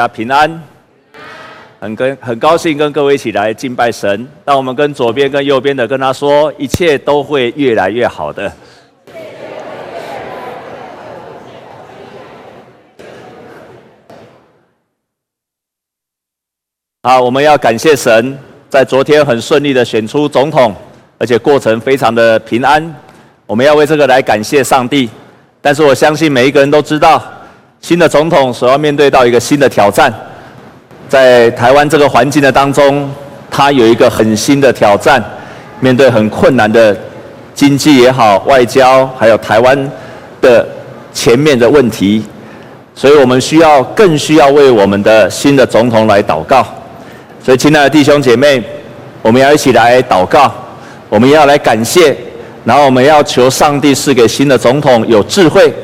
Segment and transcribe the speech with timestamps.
[0.00, 0.62] 家平安，
[1.78, 4.26] 很跟很高兴跟各位一起来敬拜神。
[4.46, 8.50] 让我们跟左边跟右边的跟他说，一切都会越来越好的。
[17.02, 18.38] 好，我们要感谢神，
[18.70, 20.74] 在昨天很顺利的选出总统，
[21.18, 22.94] 而且过程非常的平安。
[23.44, 25.10] 我们要为这个来感谢上帝。
[25.60, 27.22] 但是我相信每一个人都知道。
[27.80, 30.12] 新的总统所要面对到一个新的挑战，
[31.08, 33.10] 在台湾这个环境的当中，
[33.50, 35.22] 他有一个很新的挑战，
[35.80, 36.96] 面对很困难的
[37.54, 39.90] 经济也好、外交，还有台湾
[40.40, 40.66] 的
[41.12, 42.22] 前面的问题，
[42.94, 46.64] 所以我们需要更需要为我们的新的总统来祷告。
[47.42, 48.62] 所以，亲爱的弟兄姐妹，
[49.22, 50.52] 我们要一起来祷告，
[51.08, 52.14] 我们要来感谢，
[52.64, 55.74] 然后我们要求上帝赐给新的总统有智慧。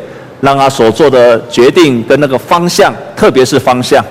[0.40, 4.04] 让他所做的决定跟那个方向，特别是方向，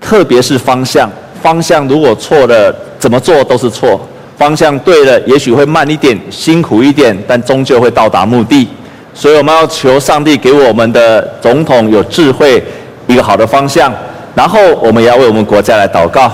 [0.00, 1.10] 特别是方向，
[1.42, 3.98] 方向如果错了，怎么做都是错；
[4.38, 8.68] 方向对了，也许会慢一点，辛苦一点，但终究会到达目的。
[9.12, 12.62] 所以我们要求上帝给我们的总统有智慧，
[13.06, 13.92] 一个好的方向。
[14.34, 16.30] 然后我们也要为我们国家来祷告，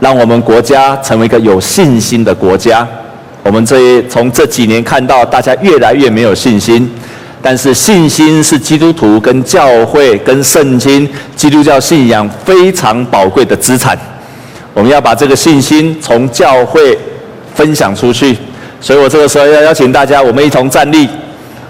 [0.00, 2.86] 让我们国家成为一个有信心的国家。
[3.42, 6.90] 我们这从这几年看到，大家越来越没有信心。
[7.40, 13.96] 但是信心是基督徒跟教会跟圣经基督教信仰非常宝贵的资产，
[14.74, 16.98] 我们要把这个信心从教会
[17.54, 18.36] 分享出去。
[18.80, 21.08] 所以我这个时候要邀请大家，我们一同站立，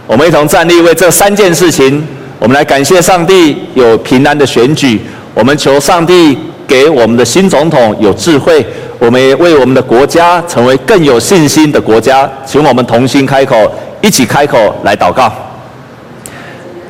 [0.06, 2.06] 我们一同站立为这三件事情，
[2.38, 5.00] 我们来感谢上帝有平安的选举，
[5.34, 8.64] 我们求上帝给我们的新总统有智慧，
[8.98, 13.56] 我们也为我们的国家成为更有信心的国家，请我们同心开口，
[14.02, 15.32] 一起开口来祷告。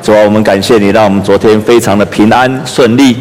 [0.09, 3.15] 主啊，我们感谢你，让我们昨天非常的平安顺利。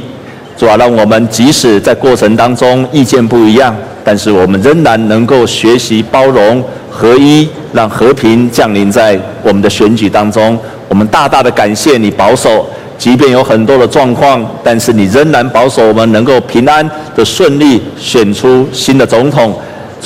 [0.56, 10.58] 主啊，让我们即使在过程当中意见不一样，但是我们仍然能够学习包容合一，让和平降临在我们的选举当中。
[10.88, 12.66] 我们大大的感谢你保守，
[12.98, 19.54] 即便有很多的状况，但是你仍然保守我们能够平安的顺利选出新的总统。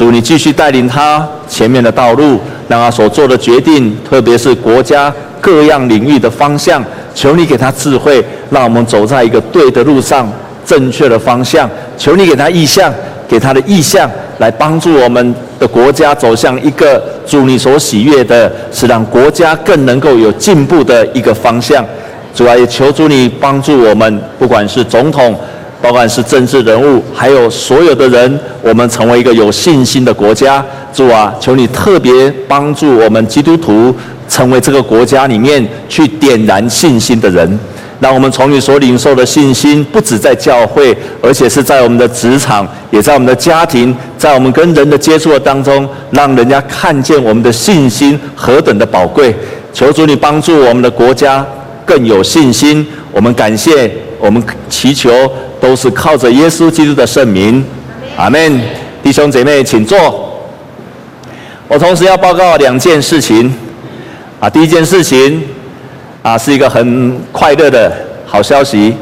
[0.02, 5.14] 主，你继续带领他前面的道路，让他所做的决定，特别是国家。
[5.40, 10.28] 各样领域的方向，求你给他智慧，让我们走在一个对的路上，
[10.66, 11.70] 正确的方向。
[12.00, 12.92] 求你给他意向，
[13.28, 21.86] 给他的意向，来帮助我们的国家走向一个主你所喜悦的，是让国家更能够有进步的一个方向。
[22.34, 25.36] 主啊，也求主你帮助我们，不管是总统，
[25.82, 30.64] 不管是政治人物，还有所有的人，我们成为一个有信心的国家。
[30.94, 33.96] 主啊，求你特别帮助我们基督徒。
[34.30, 37.60] 成为这个国家里面去点燃信心的人，
[38.00, 49.36] 让我们从你所领受的信心，不止在教会，而且是在我们的职场，也在我们的家庭，在我们跟人的接触的当中，让人家看见我们的信心何等的宝贵。
[49.74, 51.46] 求主你帮助我们的国家
[51.84, 52.88] 更有信心。
[53.12, 55.12] 我们感谢，我们祈求，
[55.62, 57.64] 都是靠着耶稣基督的圣名。
[58.18, 58.60] 阿门。
[59.04, 60.32] 弟兄姐妹，请坐。
[61.68, 63.52] 我同时要报告两件事情。
[64.40, 65.44] 啊，第一件事情，
[66.22, 67.92] 啊，是一个很快乐的
[68.28, 68.96] 好消息。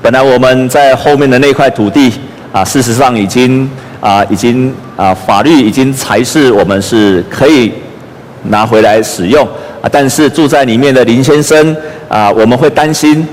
[0.00, 2.12] 本来我们在后面的那块土地，
[2.50, 7.72] 啊，事实上已经啊，已经啊，法律已经裁示我们是可以
[8.44, 9.46] 拿回来使用。
[9.82, 11.76] 啊，但是住在里面的林先生，
[12.08, 13.26] 啊，我们会担心，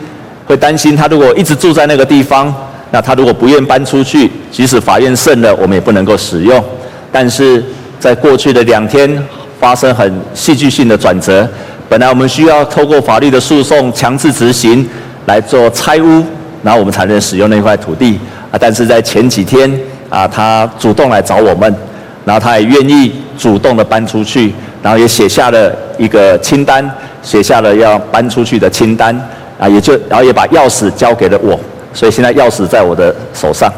[0.45, 2.53] 会担心他如果一直住在那个地方，
[2.91, 6.63] 那他如果不愿搬出去，即使法院胜了，我们也不能够使用。
[7.11, 7.63] 但是
[7.99, 9.21] 在过去的两天。
[9.59, 11.45] 发生很戏剧性的转折。
[11.89, 14.87] 本来我们需要透过法律的诉讼强制执行
[15.25, 16.23] 来做拆屋，
[16.63, 18.17] 然后我们才能使用那块土地
[18.51, 18.55] 啊。
[18.57, 19.69] 但是在前几天
[20.09, 21.75] 啊，他主动来找我们，
[22.23, 26.89] 然后他也愿意主动的搬出去，然后也写下了一个清单，
[27.21, 29.13] 写下了要搬出去的清单
[29.59, 31.59] 啊，也就然后也把钥匙交给了我，
[31.93, 33.71] 所以现在钥匙在我的手上。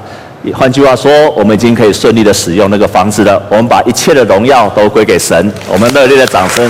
[0.53, 3.41] 换句话说，我们已经可以顺利的使用那个房子了。
[3.50, 5.51] 我们把一切的荣耀都归给神。
[5.71, 6.68] 我们热烈的掌声。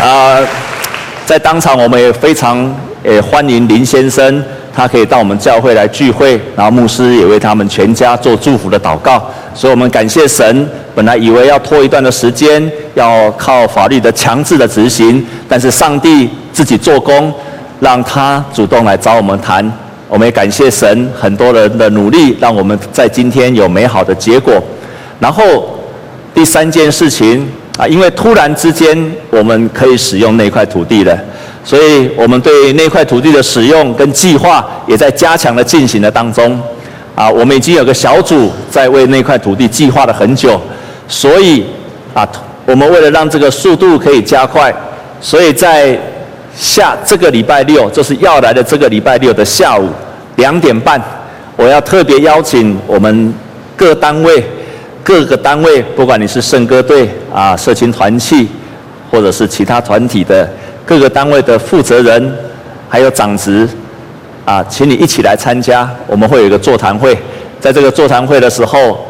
[0.00, 0.38] 啊，
[1.26, 9.28] 在当场我们也非常诶欢迎林先生，他可以到我们教会来聚会，然后牧师也为他们全家做祝福的祷告。
[9.52, 10.68] 所以我们感谢神。
[10.94, 17.32] 本来以为要拖一段的时间，要靠法律的强制的执行，但是上帝自己做工，
[17.80, 19.70] 让他主动来找我们谈。
[20.08, 24.54] 我们也感谢神，很多人的努力，让我们在今天有美好的结果。
[25.20, 25.78] 然后
[26.32, 27.46] 第三件事情
[27.76, 28.96] 啊，因为突然之间
[29.30, 31.18] 我们可以使用那块土地了，
[31.62, 36.58] 所以我们对那块土地的使用跟计划也在加强的进行的当中。
[37.14, 40.60] 啊，我们已经有个小组在为那块土地计划了很久，
[41.08, 41.66] 所以
[42.14, 42.26] 啊，
[42.64, 44.72] 我们为了让这个速度可以加快，
[45.20, 45.98] 所以在
[46.58, 49.88] 下这个礼拜六，就是要来的这个礼拜六的下午
[50.34, 51.00] 两点半，
[51.54, 53.32] 我要特别邀请我们
[53.76, 54.44] 各单位、
[55.04, 58.48] 各个单位，不管你是圣歌队啊、社群团契，
[59.08, 60.50] 或者是其他团体的
[60.84, 62.36] 各个单位的负责人，
[62.88, 63.68] 还有长职
[64.44, 65.88] 啊，请你一起来参加。
[66.08, 67.16] 我们会有一个座谈会，
[67.60, 69.06] 在这个座谈会的时候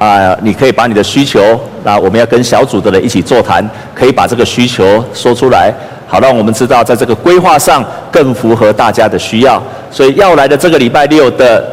[0.00, 3.64] 啊，你可以把你的需求，那我们要跟小组的人一起座谈，
[3.94, 5.72] 可以把这个需求说出来。
[6.10, 9.62] 好，让我们知道在这个规划上更符合大家的需要。
[9.92, 11.64] 所以要来的这个礼拜六的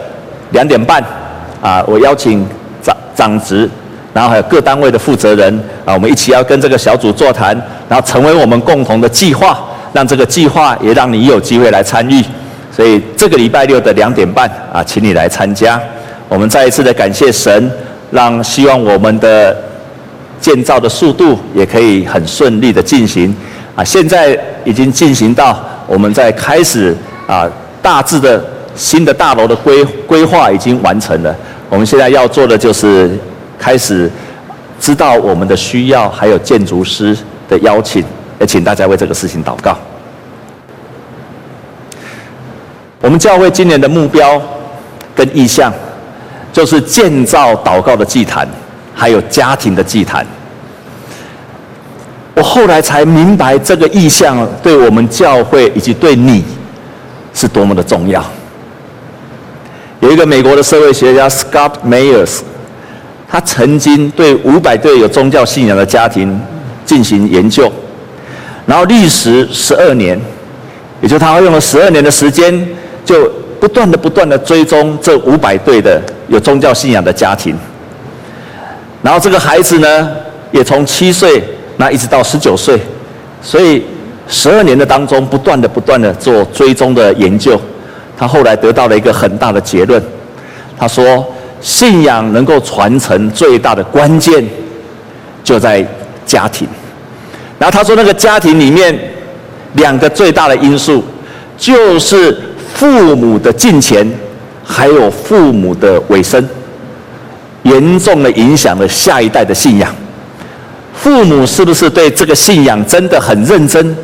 [0.52, 1.04] 两点半，
[1.60, 2.46] 啊，我邀请
[2.84, 3.68] 长长职，
[4.14, 5.52] 然后还有各单位的负责人，
[5.84, 9.60] 啊，我们一起要跟这个小组座谈，然后成为我们共同的计划，
[9.92, 12.24] 让这个计划也让你有机会来参与。
[12.72, 15.82] 所以这个礼拜六的两点半，啊，请你来参加。
[16.30, 17.72] 我们再一次的感谢神，
[18.12, 19.58] 让希望我们的
[20.40, 23.36] 建造的速度也可以很顺利的进行。
[23.78, 24.36] 啊，现在
[24.66, 26.98] 已经进行到我们在开始
[27.28, 27.48] 啊，
[27.80, 28.44] 大致的
[28.76, 31.36] 新的大楼的规规划已经完成了。
[31.70, 33.16] 我们现在要做的就是
[33.60, 34.10] 开始
[34.80, 37.16] 知道我们的需要，还有建筑师
[37.48, 38.04] 的邀请，
[38.40, 39.78] 也请大家为这个事情祷告。
[43.00, 44.42] 我们教会今年的目标
[45.16, 45.72] 跟意向，
[46.52, 48.48] 就是建造祷告的祭坛，
[48.96, 50.26] 还有家庭的祭坛。
[52.38, 56.46] 我后来才明白，这个意向对我们教会以及对你
[57.34, 58.24] 是多么的重要。
[60.02, 62.42] 有一个美国的社会学家 Scott Mayers，
[63.28, 66.40] 他曾经对五百对有宗教信仰的家庭
[66.86, 67.74] 进行研究，
[68.68, 70.22] 然后历时十二年，
[71.02, 72.54] 也就他用了十二年的时间，
[73.04, 73.28] 就
[73.60, 77.58] 不断的不断的追踪这五百对的有宗教信仰的家庭，
[79.02, 80.12] 然后这个孩子呢，
[80.52, 81.44] 也从七岁。
[81.78, 82.80] 那一直到十九岁，
[83.42, 83.84] 所以
[84.28, 87.60] 十二年的当中，不断的、不断的做追踪的研究，
[88.18, 90.02] 他后来得到了一个很大的结论。
[90.78, 91.26] 他说，
[91.62, 94.44] 信仰能够传承最大的关键
[95.44, 95.86] 就在
[96.26, 96.68] 家庭。
[97.60, 98.98] 然后他说，那个家庭里面
[99.74, 101.04] 两个最大的因素，
[101.58, 102.36] 就是
[102.74, 104.12] 父母的敬虔，
[104.64, 106.48] 还有父母的委身，
[107.64, 109.96] 严重的影响了下一代的信仰。
[111.02, 113.96] 父母是不是对这个信仰真的很认真？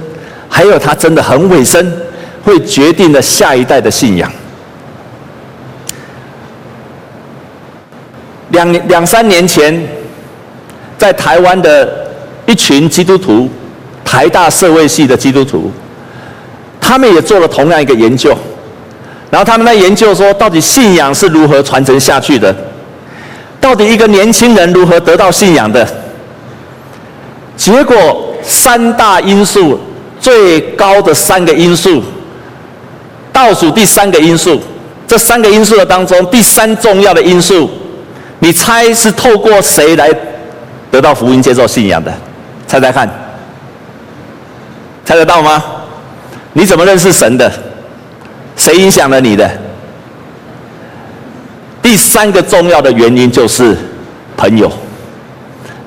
[0.47, 1.91] 还有他真的很委身，
[2.43, 4.31] 会决定了下一代的信仰。
[8.49, 9.85] 两两三年前，
[10.95, 12.07] 在台湾的
[12.45, 13.49] 一群基督徒，
[14.05, 15.71] 台大社会系的基督徒，
[16.79, 18.37] 他们也做了同样一个研究，
[19.31, 22.55] 然后他们在研究说，到底信仰是如何传承下去的？
[23.59, 25.87] 到底一个年轻人如何得到信仰的？
[27.55, 29.79] 结果三大因素
[30.19, 32.03] 最高的三个因素，
[33.31, 34.59] 倒数第三个因素，
[35.07, 37.69] 这三个因素的当中，第三重要的因素，
[38.39, 40.09] 你猜是透过谁来
[40.91, 42.11] 得到福音、接受信仰的？
[42.67, 43.09] 猜猜看，
[45.05, 45.63] 猜得到吗？
[46.53, 47.51] 你怎么认识神的？
[48.55, 49.49] 谁影响了你的？
[51.81, 53.75] 第三个重要的原因就是
[54.37, 54.71] 朋友。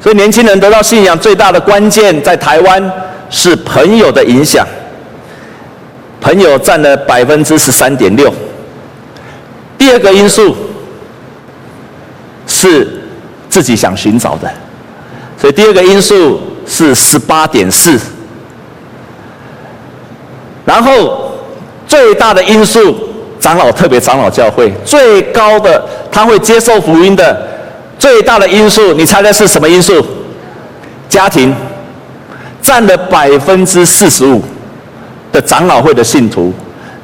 [0.06, 2.92] 所以年轻人得到信仰最大的关键，在台湾
[3.28, 4.64] 是朋友的影响，
[6.20, 8.32] 朋友占了百分之十三点六。
[9.76, 10.54] 第二个因素
[12.46, 13.02] 是
[13.48, 14.48] 自己想寻找的，
[15.36, 17.98] 所以第二个因素是十八点四。
[20.64, 21.32] 然后
[21.88, 22.96] 最大的因素，
[23.40, 27.55] 长老特别长老教会最高的，他会接受福音的。
[28.06, 30.00] 最大的因素，你猜猜是什么因素？
[31.08, 31.52] 家庭
[32.62, 34.40] 占了百分之四十五
[35.32, 36.54] 的长老会的信徒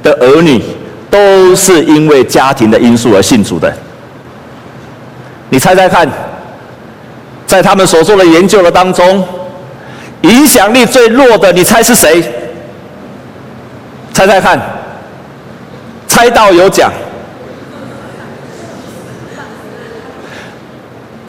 [0.00, 0.62] 的儿女，
[1.10, 3.74] 都是因为家庭的因素而信主的。
[5.50, 6.08] 你猜猜看，
[7.48, 9.26] 在他们所做的研究的当中，
[10.20, 12.22] 影响力最弱的，你猜是谁？
[14.12, 14.56] 猜猜看，
[16.06, 16.92] 猜到有奖。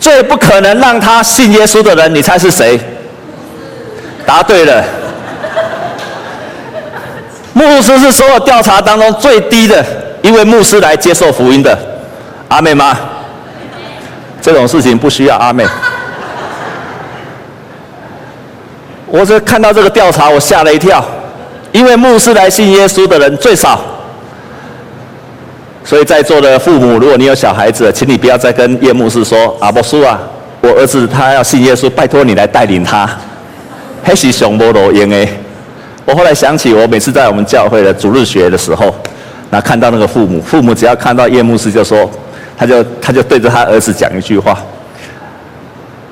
[0.03, 2.77] 最不可能让他信耶稣的人，你猜是谁？
[4.25, 4.83] 答对了。
[7.55, 9.81] 牧师是所有调查当中最低的
[10.21, 11.77] 一位牧师来接受福音的。
[12.49, 12.99] 阿妹吗？
[14.41, 15.65] 这种事情不需要阿妹。
[19.07, 21.01] 我这看到这个调查，我吓了一跳。
[21.71, 23.79] 因为牧师来信耶稣的人最少。
[25.85, 30.17] 所以在座的父母，如果你有小孩子，请你不要再跟叶牧师说：“阿伯叔啊，
[30.61, 33.09] 我儿子他要信耶稣，拜托你来带领他。
[34.01, 35.27] ”还是熊波罗因诶。
[36.05, 38.95] 我后来想起，我每次在我们教会的主日学的时候，
[39.49, 42.09] 那看到那个父母，父母只要看到叶牧师，就说，
[42.57, 44.57] 他就他就对着他儿子讲一句话。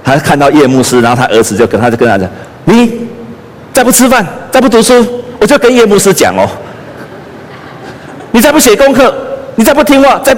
[0.03, 2.29] 他看到叶牧师，然后他儿子就跟他就跟他讲
[2.65, 3.07] ：“你
[3.71, 6.45] 再不吃饭，再不读书，我就跟叶牧师讲哦。
[8.31, 9.15] 你再不写功课。”
[9.55, 10.35] 你再不听话，再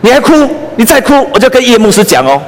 [0.00, 0.32] 你还哭，
[0.76, 2.40] 你再哭，我就跟叶牧师讲哦。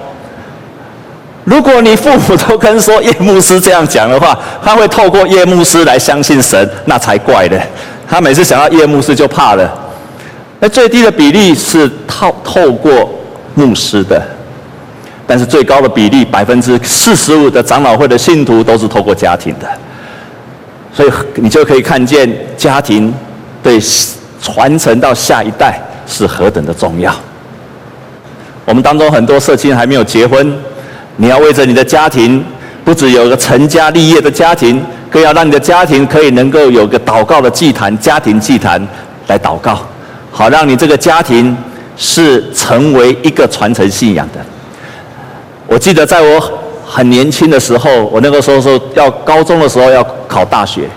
[1.44, 7.60] 如果你父母都跟说叶牧师这样讲的话，他会透过叶牧师来相信神，那才怪的。
[8.08, 9.68] 他每次想到叶牧师就怕了。
[10.60, 13.10] 那最低的比例是透透过
[13.54, 14.22] 牧师的，
[15.26, 19.66] 但是最高的比例百分之四十五的长老会的信徒都是透过家庭的。
[20.92, 23.12] 所以你就可以看见家庭
[23.62, 23.80] 对。
[24.42, 27.14] 传承到下一代是何等的重要。
[28.64, 30.58] 我们当中很多社青还没有结婚，
[31.16, 32.44] 你要为着你的家庭，
[32.84, 38.80] 不只有个成家立业的家庭，更要让你的家庭可以能够有个祷告的祭坛，家庭祭坛
[39.26, 39.80] 来祷告，
[40.30, 41.56] 好让你这个家庭
[41.96, 44.40] 是成为一个传承信仰的。
[45.66, 50.88] 我记得在我很年轻的时候，我那个时候说要高中的时候要考大学，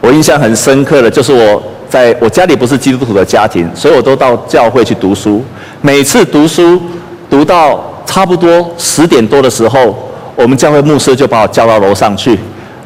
[0.00, 1.62] 我印象很深刻的就是我。
[1.94, 5.40] 在我家里不是基督徒的家庭，所以我都到教会去读书。
[5.80, 6.82] 每次读书
[7.30, 9.96] 读到差不多十点多的时候，
[10.34, 12.36] 我们教会牧师就把我叫到楼上去，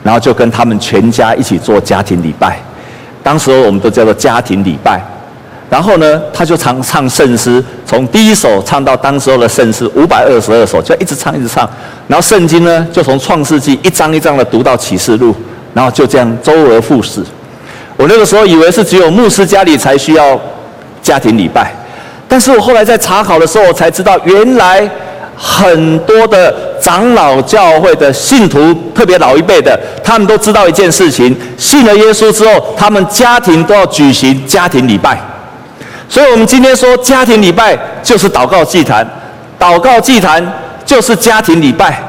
[0.02, 2.60] 然后就跟他们全家一起做家庭礼拜。
[3.22, 5.02] 当时我们都叫做家庭礼拜。
[5.70, 11.66] 然后呢，他就唱唱圣诗，从第一首唱到当时候的圣诗五百二十二首，就一直唱一直唱。
[12.06, 15.34] 然后圣经呢，就从创世纪一章一章的读到启示录，
[15.72, 17.22] 然后就这样周而复始。
[17.98, 20.40] 我那个时候以为是只有牧师家里才需要
[21.02, 21.74] 家庭礼拜，
[22.28, 24.88] 但是我后来在查考的时候，我才知道原来
[25.36, 35.18] 很多的长老教会的信徒，特别老一辈的，他们都知道一件事情：信了耶稣之后，他们家庭都要举行家庭礼拜。
[36.08, 39.04] 所以，我们今天说家庭礼拜就是祷告祭坛，
[39.58, 40.40] 祷告祭坛
[40.86, 42.00] 就是家庭礼拜，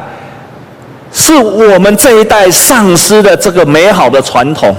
[1.12, 4.76] 是我们这一代丧失的这个美好的传统。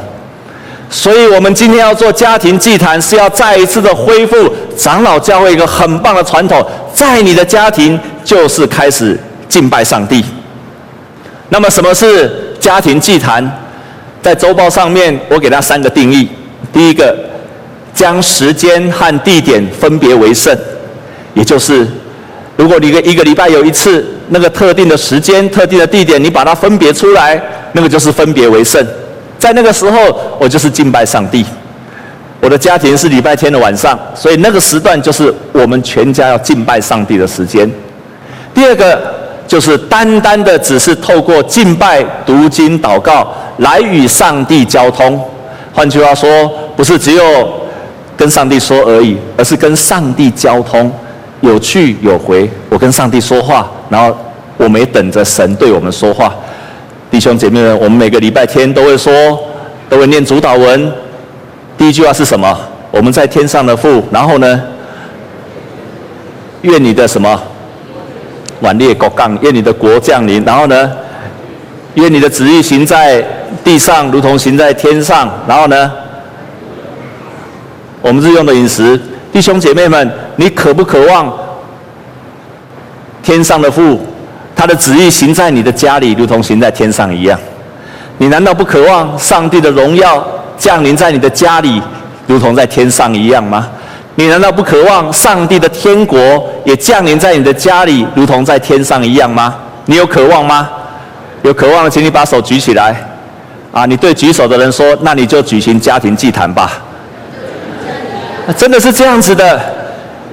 [0.92, 9.16] 所以，我们今天要做家庭祭坛，是要再一次的恢复长老教会一个很棒的传统，在你的家庭就是开始
[9.49, 10.25] 敬拜上帝。
[11.49, 13.49] 那么，什么是家庭祭坛？
[14.20, 16.28] 在周报上面，我给他三个定义：
[16.73, 17.16] 第一个，
[17.94, 20.54] 将时间和地点分别为圣，
[21.35, 21.87] 也就是，
[22.56, 27.40] 如果你一个一个礼拜有一次那个特定的时间、特定的地点，你把它分别出来，
[27.73, 28.85] 那个就是分别为圣。
[29.40, 29.99] 在那个时候，
[30.38, 31.44] 我就是敬拜上帝。
[32.42, 37.68] 我的家庭是礼拜天的晚上，所以那个时段就是我们全家要敬拜上帝的时间。
[38.54, 39.00] 第二个
[39.47, 45.23] 就是单单的只是透过敬拜、读经、祷告来与上帝交通。
[45.73, 46.28] 换句话说，
[46.76, 47.23] 不是只有
[48.16, 50.90] 跟上帝说而已，而是跟上帝交通，
[51.40, 52.49] 有去有回。
[52.68, 54.16] 我跟上帝说话，然后
[54.56, 56.35] 我们也等着神对我们说话。
[57.10, 59.12] 弟兄姐妹们，我们每个礼拜天都会说，
[59.88, 60.92] 都会念主祷文。
[61.76, 62.56] 第一句话是什么？
[62.92, 64.62] 我们在天上的父，然后呢？
[66.62, 67.42] 愿你的什么？
[68.60, 70.44] 万列国降，愿你的国降临。
[70.44, 70.92] 然后呢？
[71.94, 73.24] 愿你的旨意行在
[73.64, 75.28] 地上，如同行在天上。
[75.48, 75.90] 然后呢？
[78.02, 78.98] 我们日用的饮食，
[79.32, 81.36] 弟兄姐妹们，你渴不渴望
[83.22, 83.98] 天上的父？
[84.60, 87.40] 他的旨意行在你的家里，如同行在天上一样。
[88.18, 90.22] 你难道不渴望上帝的荣耀
[90.58, 91.80] 降临在你的家里，
[92.26, 93.66] 如同在天上一样吗？
[94.16, 99.54] 你难道不渴望上帝的天国也降临在你的家里，如同在天上一样吗？
[99.86, 100.68] 你有渴望吗？
[101.40, 102.94] 有渴望的，请你把手举起来。
[103.72, 106.72] 啊，你对举手的人说：“那你就举行家庭祭坛吧。”
[108.58, 109.58] 真的是这样子的。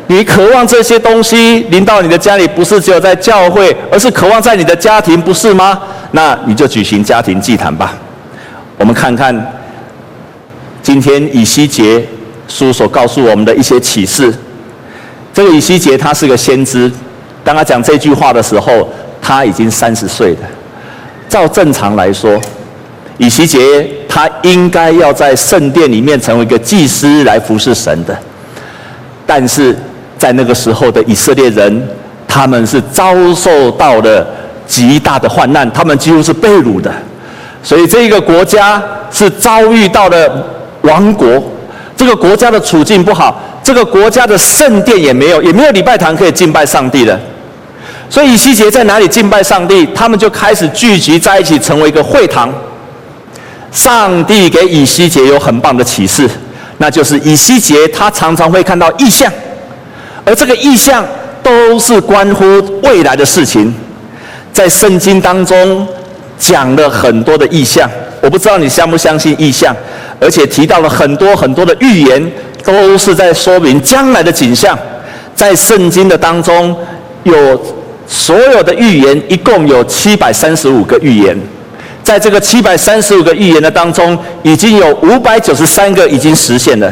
[0.10, 5.78] 你渴望这些东西临到你的家里，不是只有在教会，而是渴望在你的家庭，不是吗？
[6.12, 7.94] 那你就举行家庭祭坛吧。
[8.78, 9.36] 我们看看
[10.82, 12.02] 今天以西结
[12.48, 14.34] 书所告诉我们的一些启示。
[15.34, 16.90] 这个以西结他是个先知，
[17.44, 18.90] 当他讲这句话的时候，
[19.22, 20.40] 他已经三十岁了。
[21.28, 22.40] 照正常来说，
[23.18, 28.18] 以西结他应该要在圣殿里面成为一个祭司来服侍神的，
[29.26, 29.78] 但是。
[30.18, 31.88] 在那个时候的以色列人，
[32.28, 34.26] 他们是遭受到了
[34.66, 36.92] 极大的患难，他们几乎是被掳的。
[37.64, 38.82] 所以这一个国家
[39.12, 40.48] 是遭遇到了
[40.82, 41.42] 亡国，
[41.96, 47.20] 这个国家的处境不好，这个国家的圣殿也没有，也没有礼拜堂可以敬拜上帝的。
[48.10, 49.86] 所以以西结在哪里敬拜上帝？
[49.94, 52.50] 他们就开始聚集在一起，成为一个会堂。
[53.70, 56.28] 上帝给以西结有很棒的启示，
[56.78, 59.30] 那就是以西结他常常会看到异象，
[60.28, 61.04] 而这个意象
[61.42, 62.44] 都是关乎
[62.84, 63.74] 未来的事情。
[64.52, 65.88] 在圣经当中
[66.38, 67.90] 讲了很多的意象，
[68.22, 69.74] 我不知道你相不相信意象，
[70.20, 72.32] 而且提到了很多很多的预言，
[72.64, 74.78] 都是在说明将来的景象。
[75.34, 76.76] 在圣经的当中
[77.24, 77.78] 有。
[78.10, 81.38] 所有的预言一共有七百三十五个预言，
[82.02, 86.90] 在这个七百三十五个预言的当中，已经有五百九十三个已经实现了。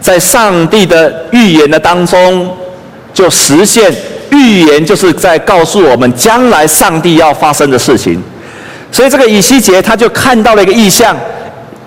[0.00, 2.48] 在上帝的预言的当中，
[3.14, 3.90] 就实现
[4.30, 8.22] 预言，就是在告诉我们将来上帝要发生的事情。
[8.92, 11.16] 所以这个以西结他就看到了一个意象，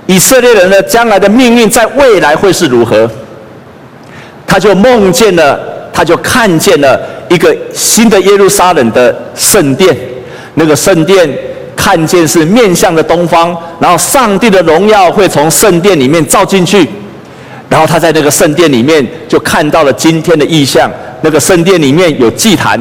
[0.07, 3.07] 以色列人的将来的命运在未来会是如何？
[4.47, 5.59] 他就梦见了，
[5.93, 6.99] 他就看见了。
[7.29, 9.93] 一个新的耶路撒冷的圣殿，
[10.53, 11.29] 那个圣殿
[11.75, 16.89] 看见是面向的东方，然后上帝的荣耀会从圣殿里面照进去，
[17.69, 20.89] 然后他在那个圣殿里面就看到了今天的异象。
[21.21, 22.79] 那个圣殿里面有祭坛，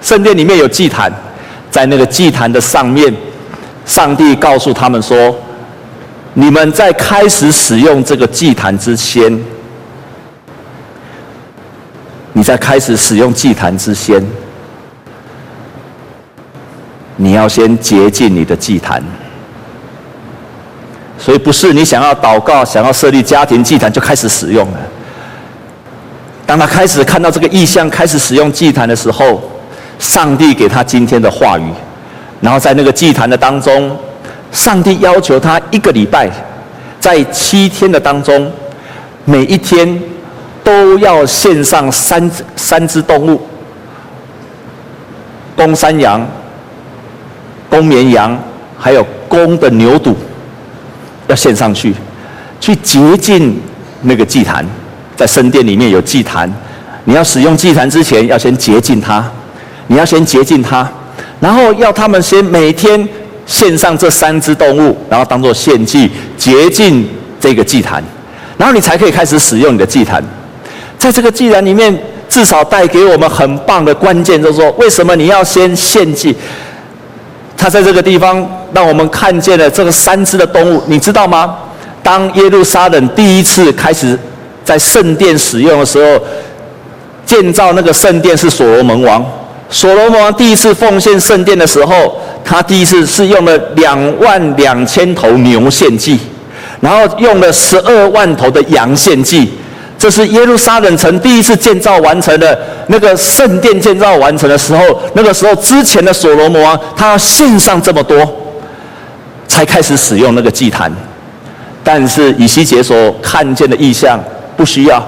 [0.00, 1.12] 圣殿里面有祭坛，
[1.70, 3.14] 在那个祭坛的上面，
[3.84, 5.36] 上帝告诉他们说
[6.34, 9.40] ：“你们在开始使用这个祭坛之前。”
[12.34, 14.24] 你在开始使用祭坛之前，
[17.16, 19.04] 你要先洁净你的祭坛。
[21.24, 24.78] 所以不是你想要祷告、想要设立家庭祭坛就开始使用了。
[26.44, 29.40] 当他开始看到这个意象，开始使用祭坛的时候，
[30.00, 31.70] 上帝给他今天的话语，
[32.40, 33.96] 然后在那个祭坛的当中，
[34.50, 36.28] 上帝要求他一个礼拜，
[36.98, 38.50] 在七天的当中，
[39.24, 40.02] 每一天。
[40.64, 43.40] 都要献上三三只动物，
[45.56, 46.24] 公山羊、
[47.68, 48.38] 公绵羊，
[48.78, 50.14] 还有公的牛犊，
[51.28, 51.94] 要献上去，
[52.60, 53.60] 去洁净
[54.02, 54.64] 那个祭坛。
[55.16, 56.52] 在圣殿里面有祭坛，
[57.04, 59.24] 你要使用祭坛之前，要先洁净它。
[59.88, 60.88] 你要先洁净它，
[61.38, 63.06] 然后要他们先每天
[63.44, 67.06] 献上这三只动物，然后当做献祭，洁净
[67.38, 68.02] 这个祭坛，
[68.56, 70.22] 然后你才可以开始使用你的祭坛。
[70.96, 71.94] 在这个祭坛里面，
[72.28, 76.34] 至少带给我们很棒的关键，就是说，为什么你要先献祭？
[77.62, 78.44] 他在这个地方
[78.74, 81.56] 让我们看见了这个三只的动物，你知道吗？
[82.02, 84.18] 当耶路撒冷第一次开始
[84.64, 86.20] 在圣殿使用的时候，
[87.24, 89.24] 建造那个圣殿是所罗门王。
[89.70, 96.18] 所罗门王第一次奉献圣殿的时候，他第一次是用了两万两千头牛献祭，
[96.80, 99.52] 然后用了十二万头的羊献祭。
[100.02, 108.18] 这是耶路撒冷城第一次建造完成的那个圣殿建造完成的时候，那个时候之前的所罗门王他要献上这么多，
[109.46, 110.92] 才开始使用那个祭坛。
[111.84, 114.18] 但是以西结所看见的异象
[114.56, 115.00] 不需要，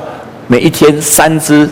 [0.47, 1.69] 每一天三只，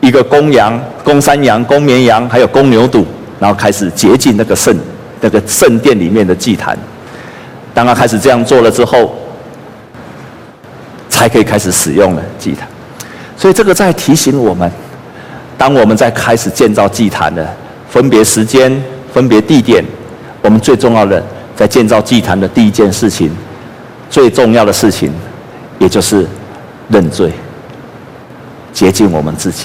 [0.00, 3.04] 一个公羊、公山羊、公绵羊，还有公牛犊，
[3.38, 4.74] 然后开始洁净那个圣
[5.20, 6.74] 那个圣殿里面的祭坛。
[7.74, 9.14] 当他开始这样做了之后。
[11.16, 12.68] 才可以开始使用了祭坛，
[13.38, 14.70] 所以这个在提醒我们，
[15.56, 17.48] 当我们在开始建造祭坛的
[17.88, 18.70] 分别时间、
[19.14, 19.82] 分别地点，
[20.42, 21.24] 我们最重要的
[21.56, 23.34] 在建造祭坛的第一件事情，
[24.10, 25.10] 最重要的事情，
[25.78, 26.26] 也就是
[26.90, 27.32] 认罪、
[28.70, 29.64] 洁净我们自己。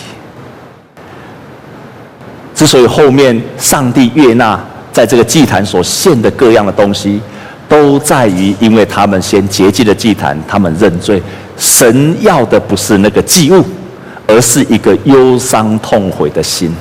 [2.55, 4.57] 之所以后面上帝悦纳
[4.93, 7.19] 在这个祭坛所献的各样的东西，
[7.67, 11.21] 都在于因为他们先洁净了祭坛，他们认罪。
[11.61, 13.63] 神要的不是那个祭物，
[14.25, 16.75] 而是一个忧伤痛悔的心。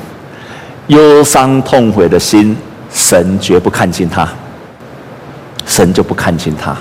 [0.87, 2.57] 忧伤痛悔的心，
[2.91, 4.27] 神绝不看轻他。
[5.67, 6.75] 神就不看轻他。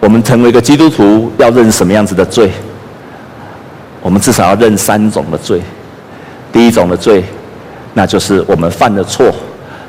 [0.00, 2.50] 我们成为一个基督徒，要认什么样子的罪？
[4.02, 5.62] 我们至少要认三种的罪。
[6.52, 7.22] 第一种的罪，
[7.94, 9.32] 那就是我们犯了错，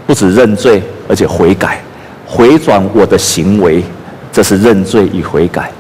[0.06, 1.82] 不止认罪，而且悔改，
[2.27, 3.84] 回转我的行为，
[4.32, 5.71] 这是认罪与悔改。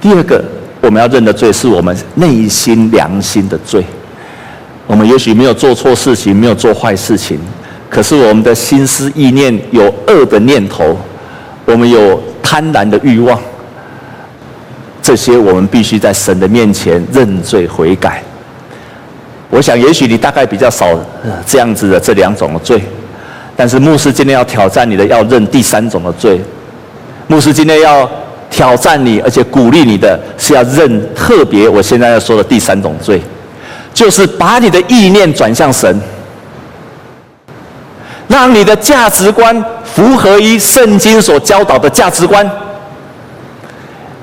[0.00, 0.42] 第二个。
[0.80, 3.84] 我们要认的罪是我们内心良心的罪。
[4.86, 7.38] 我们也许没有做错事情，没有做坏事情，
[7.88, 10.96] 可是我们的心思意念有恶的念头，
[11.64, 13.38] 我们有贪婪的欲望，
[15.00, 18.22] 这些我们必须在神的面前认罪悔改。
[19.48, 20.86] 我想，也许你大概比较少
[21.46, 22.82] 这样子的这两种的罪，
[23.56, 26.40] 但是牧师今天要挑战你的，要认第三种的罪，
[27.28, 28.10] 牧师今天要
[28.50, 31.68] 挑战你，而且鼓励你的是要认特别。
[31.68, 33.22] 我现在要说的第三种罪，
[33.94, 35.98] 就是把你的意念转向神，
[38.28, 42.48] 让你的价值观符合于圣经所教导的价值观。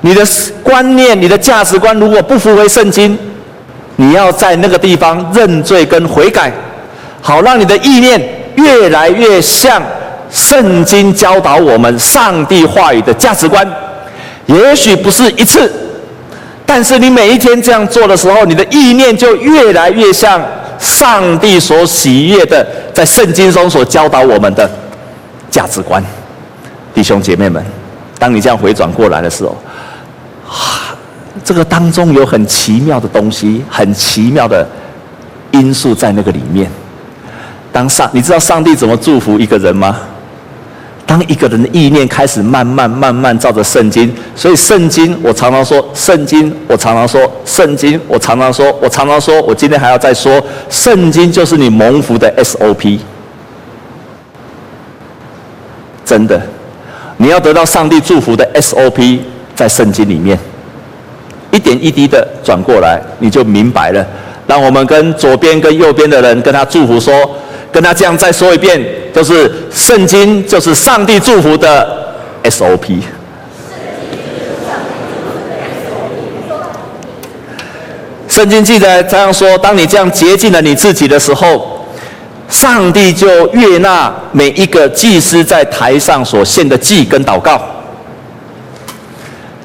[0.02, 0.24] 你的
[0.62, 3.18] 观念、你的价值观如果不符合圣经，
[3.96, 6.52] 你要在那个地方认罪跟悔改，
[7.20, 8.22] 好让你的意念
[8.56, 9.82] 越来越像。
[10.30, 13.66] 圣经教导我们上帝话语的价值观，
[14.48, 15.70] 也许不是一次，
[16.64, 20.42] 但是你每一天这样做的时候，你的意念就越来越像
[20.78, 24.68] 上帝所喜悦的，在圣经中所教导我们的
[25.50, 26.02] 价值观。
[26.94, 27.62] 弟兄姐妹们，
[28.18, 29.56] 当你这样回转过来的时候，
[30.48, 30.96] 啊，
[31.44, 34.66] 这个当中有很奇妙的东西，很奇妙的
[35.50, 36.70] 因素在那个里面。
[37.70, 39.98] 当上，你知道上帝怎么祝福一个人吗？
[41.08, 52.98] 当一个人的意念开始慢慢慢慢照着圣经，所以圣经我常常说，圣经我常常说，圣经我常常说，我常常说，我今天还要再说，圣经就是你蒙福的 SOP。
[56.04, 56.38] 真的，
[57.16, 59.20] 你要得到上帝祝福的 SOP，
[59.54, 60.38] 在圣经里面，
[61.50, 64.06] 一点一滴的转过来，你就明白了。
[64.46, 67.14] 让我们跟左边跟右边的人跟他祝福说。
[67.72, 68.80] 跟他这样再说一遍，
[69.14, 73.00] 就是圣经就是上帝祝福的 SOP。
[78.28, 81.84] 圣经记得这样说：当你这样洁净了你自己的时候，
[82.48, 87.60] 上帝就悦纳每一个祭司在台上所献的祭跟祷告。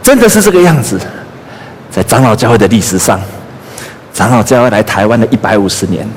[0.01, 0.99] 真的是这个样子，
[1.91, 3.21] 在长老教会的历史上，
[4.13, 6.07] 长老教会来台湾的一百五十年。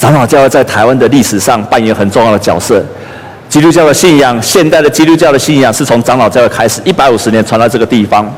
[0.00, 2.82] 长老教会在台湾的历史上扮演很重要的角色。
[3.50, 8.32] 基督教的信仰，现代的基督教的信仰是从长老教会开始，一百五十年传到这个地方。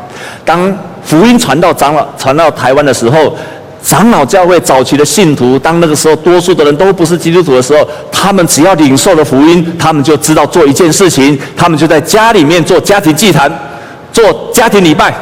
[0.45, 3.37] 当福音传到长老传到台湾的时候，
[3.81, 13.49] 长老教会早期的信徒，当那个时候多数的人都不是基督徒的时候，他们只要领受了福音，他们就知道做一件事情，他们就在家里面做家庭祭坛，
[14.11, 15.15] 做家庭礼拜。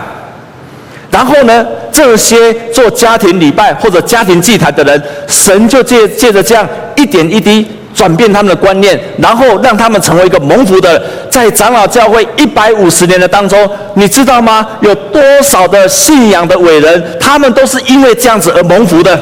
[1.10, 11.02] 然后呢，这些做家庭礼拜或者家庭祭坛的人，神就借借着这样一点一滴转变他们的观念，然后让他们成为一个蒙福的人。
[11.28, 14.66] 在长老教会一百五十年的当中，你知道吗？
[14.80, 19.18] 有多少的信仰的伟人，他们都是因为这样子而蒙福的。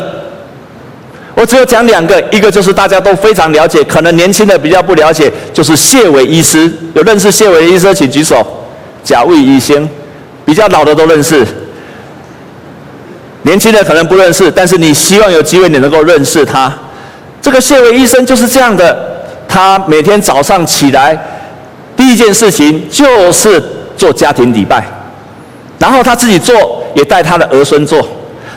[1.34, 6.70] 我只有讲两个，一个就是大家都非常了解，可能年轻的比较不了解，就是谢伟医师。
[6.94, 8.44] 有认识谢伟医师，请举手。
[9.04, 9.88] 贾卫医生，
[10.44, 11.46] 比较老的都认识。
[13.48, 16.70] 年轻的可能不认识，但是你希望有机会你能够认识他。
[17.40, 18.94] 这个谢维医生就是这样的，
[19.48, 21.18] 他每天早上起来，
[21.96, 23.62] 第一件事情就是
[23.96, 24.84] 做家庭礼拜，
[25.78, 28.06] 然后他自己做，也带他的儿孙做。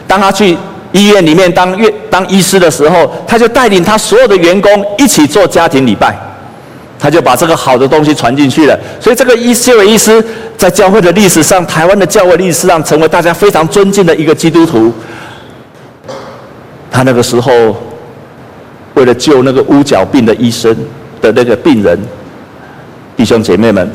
[0.06, 0.58] 当他去
[0.92, 6.14] 医院里面当院当医师的时候，他就带领他所有的员工一起做家庭礼拜。
[7.00, 10.24] 他就把这个好的东西传进去了，所以这个医谢伟医师
[10.62, 14.94] 在教会的历史上，台湾的教会历史上，成为大家非常尊敬的一个基督徒。
[16.92, 17.76] 他那个时候
[18.94, 20.72] 为了救那个乌脚病的医生
[21.20, 21.98] 的那个病人，
[23.18, 23.90] 弟兄姐妹们，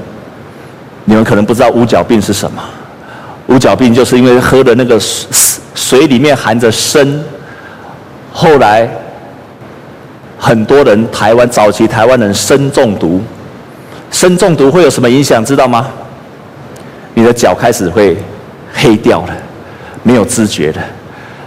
[1.04, 2.60] 你们可能不知道乌脚病是什么？
[3.46, 5.28] 乌脚病就是因为喝的那个水
[5.72, 7.22] 水里面含着砷，
[8.32, 8.90] 后来。
[10.38, 13.22] 很多人，台湾早期台湾人砷中毒，
[14.10, 15.44] 砷中毒会有什么影响？
[15.44, 15.88] 知道吗？
[17.16, 18.14] 你的脚开始会
[18.74, 19.34] 黑掉了，
[20.02, 20.82] 没有知觉了。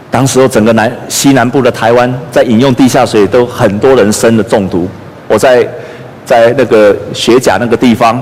[0.09, 4.89] 当时候整个南西南部的台湾在饮用地下水都很多人砷的中毒。
[5.27, 5.67] 我在
[6.25, 8.19] 在那个雪甲那个地方，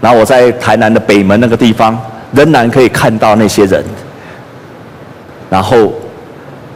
[0.00, 1.96] 然后我在台南的北门那个地方，
[2.32, 3.84] 仍然可以看到那些人。
[5.48, 5.92] 然后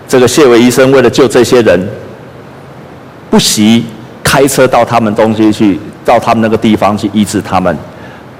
[0.06, 1.84] 这个谢伟医生为了救这些人。
[3.28, 3.86] 不惜
[4.22, 7.76] 开车到他们东西去，到他们那个地方去医治他们。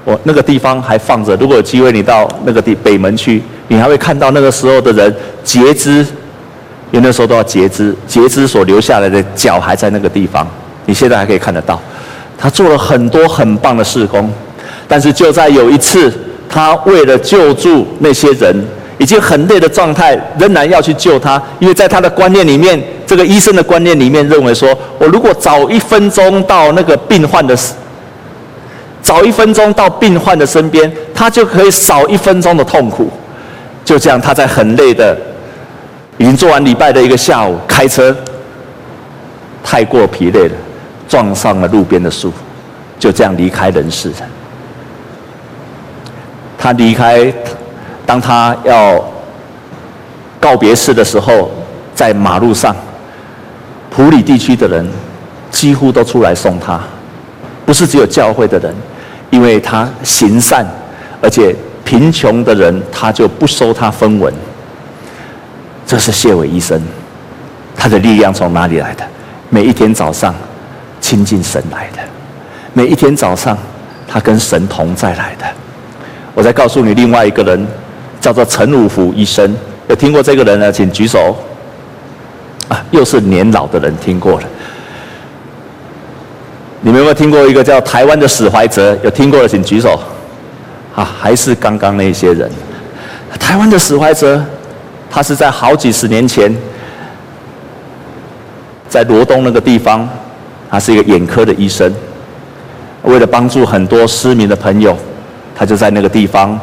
[0.03, 6.05] 我那个地方还放着，如果有机会你到那个地北门去，你还会看到那个时候的人截肢，
[6.91, 10.47] 因为那时候都要截肢，截肢所留下来的脚还在那个地方，
[10.85, 11.79] 你现在还可以看得到。
[12.37, 14.29] 他做了很多很棒的事工，
[14.87, 16.11] 但是就在有一次，
[16.49, 18.65] 他为了救助那些人。
[18.99, 27.57] 已经很累的状态，仍然要去救他，因为在他的观念里面，这个医生的观念里面认为说，我如果早一分钟到那个病患的，
[29.03, 33.11] 早一分钟到病患的身边，他就可以少一分钟的痛苦。
[33.85, 35.15] 就这样，他在很累的，
[36.17, 38.15] 已经做完礼拜的一个下午，开车
[39.61, 40.55] 太过疲累了，
[41.07, 42.31] 撞上了路边的树，
[42.97, 44.15] 就这样离开人世了。
[46.57, 47.31] 他离开，
[48.05, 49.03] 当他要
[50.39, 51.51] 告别式的时候，
[51.93, 52.73] 在马路上，
[53.89, 54.89] 普里地区的人
[55.51, 56.79] 几乎都出来送他，
[57.65, 58.73] 不是只有教会的人，
[59.33, 60.63] 因为他行善，
[61.19, 64.31] 而且贫穷的人他就不收他分文。
[65.87, 66.79] 这是谢伟医生，
[67.75, 69.03] 他的力量从哪里来的？
[69.49, 70.35] 每一天早上
[71.01, 72.03] 亲近神来的，
[72.73, 73.57] 每一天早上
[74.07, 75.45] 他跟神同在来的。
[76.35, 77.67] 我再告诉你另外一个人，
[78.21, 79.51] 叫做陈武福医生，
[79.87, 80.71] 有听过这个人呢？
[80.71, 81.35] 请举手。
[82.67, 84.47] 啊，又是年老的人听过了。
[86.85, 88.97] 你们有没有听过一个叫台湾的史怀哲？
[89.03, 89.97] 有听过的请举手。
[90.93, 92.51] 啊，还是刚刚那些人。
[93.39, 94.43] 台湾的史怀哲，
[95.09, 96.53] 他是在好几十年前。
[98.89, 100.07] 在罗东那个地方，
[100.69, 101.91] 他是一个眼科的医生。
[103.03, 104.95] 为了帮助很多失明的朋友，
[105.55, 106.59] 他就在那个地方，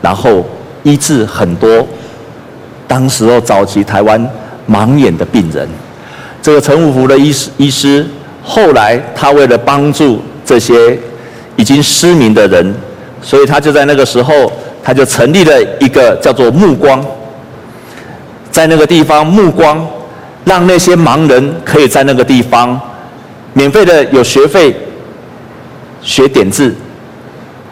[0.00, 0.46] 然后
[0.84, 1.84] 医治很多
[2.86, 4.24] 当时候早期台湾
[4.70, 5.68] 盲眼的病人。
[6.40, 8.06] 这个陈五福的医，医师
[8.44, 10.96] 后来他为了帮助这些
[11.56, 12.74] 已经失明的人，
[13.20, 14.52] 所以他就在那个时候，
[14.84, 17.04] 他就成立了一个叫做目光，
[18.50, 19.84] 在那个地方目光。
[20.46, 22.78] 让那些盲人可以在那个地方
[23.54, 24.76] 免费的有学费
[26.02, 26.74] 学点字，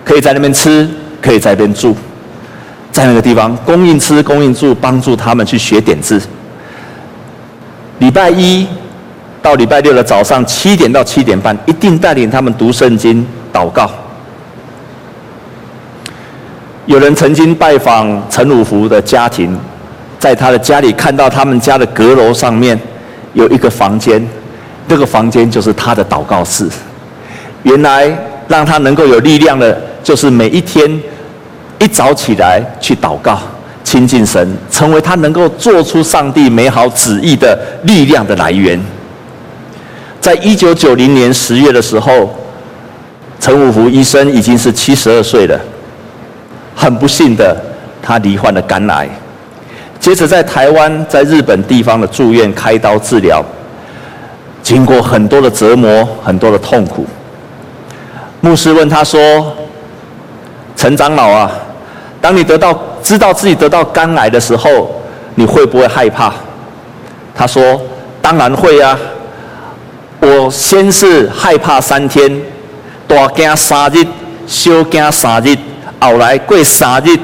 [0.07, 0.89] 可以在那边吃，
[1.21, 1.95] 可以在那边住，
[2.91, 6.19] 在那个地方供应吃供应住，帮助他们去学点字。
[7.99, 8.67] 礼拜一
[9.43, 13.91] 到礼拜六的早上七点到七点半，一定带领他们读圣经、祷告。
[16.87, 19.59] 有人曾经拜访陈五福的家庭。
[20.19, 22.79] 在他的家里看到他们家的阁楼上面
[23.33, 24.25] 有一个房间，
[24.87, 26.69] 那个房间就是他的祷告室。
[27.65, 30.89] 原来让他能够有力量的，就是每一天
[31.81, 33.37] 一早起来去祷告、
[33.83, 38.81] 亲近神，成为他能够做出上帝美好旨意的力量的来源。
[40.23, 42.33] 在一九九零年十月的时候，
[43.41, 45.61] 陈武福医生已经是七十二岁了，
[46.77, 47.61] 很不幸的，
[48.01, 49.09] 他罹患了肝癌。
[49.99, 53.45] 接着在台湾、在日本地方的住院开刀治疗，
[54.63, 57.05] 经过很多的折磨、很多的痛苦。
[58.41, 59.53] 牧师问他说
[60.77, 61.51] ：“陈长老啊，
[62.21, 65.03] 当你得到知道自己得到肝癌的时候，
[65.35, 66.33] 你会不会害怕？”
[67.35, 67.81] 他说
[68.23, 68.97] ：“当然会啊！
[70.25, 72.41] 我先是害怕三天，
[73.09, 74.07] 大惊三日，
[74.47, 75.57] 小惊三日，
[75.99, 77.19] 后来过三日，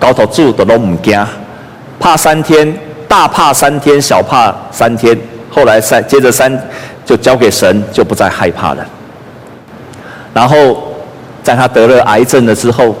[0.00, 1.22] 高头住都拢唔惊。”
[2.00, 2.74] 怕三天，
[3.06, 5.14] 大怕三天，小怕三天，
[5.50, 6.50] 后来三接着三
[7.04, 8.82] 就交给神，就不再害怕了。
[10.32, 10.94] 然后
[11.42, 12.96] 在他得了癌症了之后，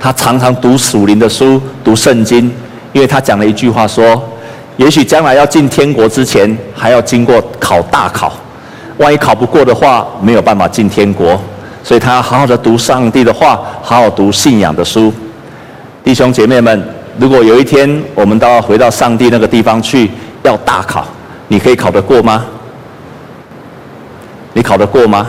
[0.00, 2.50] 他常常读属灵的书，读圣经，
[2.94, 4.26] 因为他讲了一句话说：
[4.78, 8.32] 也许将来要进天国之前，还要经过考大考，
[8.98, 11.40] 万一考不过的话，没有办法进天国，
[11.82, 15.12] 所以他好好的读上帝的话，好好读信仰的书。
[16.04, 16.82] 弟兄姐妹们。
[17.18, 20.10] 如果有一天我们都要回到上帝那个地方去，
[20.42, 21.04] 要大考，
[21.48, 22.42] 你可以考得过吗？
[24.54, 25.26] 你考得过吗？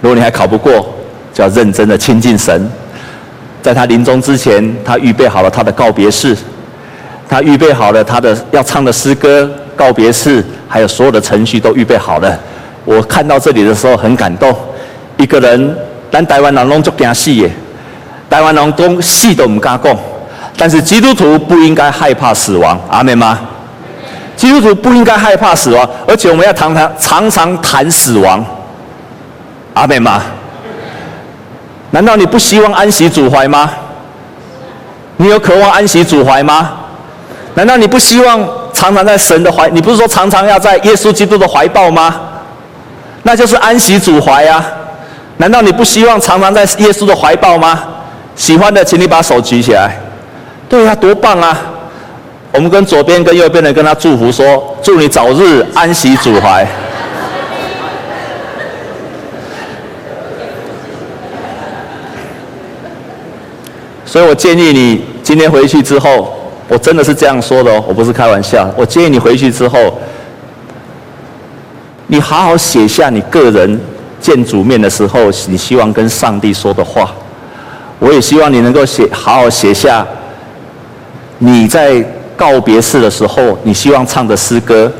[0.00, 0.94] 如果你还考不过，
[1.32, 2.70] 就要认真的亲近神。
[3.62, 6.36] 在他临终之前，他预备好了他的告别式，
[7.28, 12.38] 他预备好了他的要唱的诗歌、告别式，还有所有的程序都预备好了。
[12.84, 14.54] 我看到这里的时候很感动，
[15.16, 15.76] 一个人，
[16.10, 17.50] 咱台湾人拢足惊死耶。
[18.30, 19.96] 台湾人讲死都唔敢讲，
[20.56, 23.38] 但是基督徒不应该害怕死亡，阿们吗？
[24.36, 28.44] 基督徒不应该害怕死亡，而且我们要常常常常谈死亡，
[29.74, 30.22] 阿们吗？
[31.90, 33.70] 难道你不希望安息主怀吗？
[35.18, 36.72] 你有渴望安息主怀吗？
[37.54, 38.40] 难道你不希望
[38.74, 39.70] 常常在神的怀？
[39.70, 42.20] 你不是说常常要在耶稣基督的怀抱吗？
[43.22, 44.62] 那就是安息主怀啊！
[45.38, 47.82] 难道你不希望常常在耶稣的怀抱吗？
[48.36, 49.96] 喜欢的，请你把手举起来。
[50.68, 51.58] 对呀，多棒啊！
[52.52, 56.66] 我们跟左边跟右边的跟他祝福说：祝你早日安息主怀。
[64.04, 68.68] 所以我建议你今天回去之后，我真的是这样说的哦，我不是开玩笑。
[68.76, 69.98] 我建议你回去之后，
[72.06, 73.80] 你好好写下你个人
[74.20, 77.10] 见主面的时候，你希望跟上帝说的话。
[77.98, 80.06] 我也希望你能够写，好好写下
[81.38, 82.04] 你在
[82.36, 84.90] 告别式的时候，你希望唱的诗歌，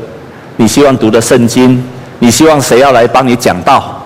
[0.57, 1.83] 你希望读的圣经，
[2.19, 4.01] 你希望谁要来帮你讲道。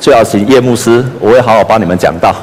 [0.00, 2.34] 最好请叶牧师，我会好好帮你们讲道。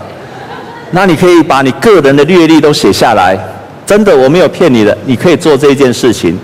[0.91, 3.37] 那你可以把你个人的阅历都写下来，
[3.85, 6.37] 真的，我没有骗你的，你可以做这件事情，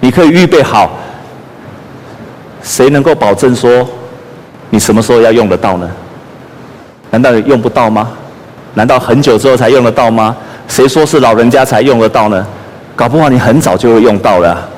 [0.00, 0.90] 你可以预备好。
[2.62, 3.88] 谁能够保证说
[4.68, 5.90] 你什么时候要用得到呢？
[7.10, 8.10] 难道你用不到吗？
[8.74, 10.36] 难道很久之后才用得到吗？
[10.68, 12.46] 谁说是老人家才用得到呢？
[12.94, 14.68] 搞不好你很早就会用到了，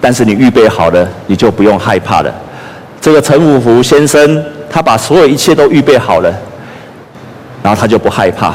[0.00, 2.32] 但是你预备好了，你就不用害怕了。
[3.00, 6.32] 这个陈五福先生，他把所有一切都预备好了。
[7.64, 8.54] 然后他就不害怕，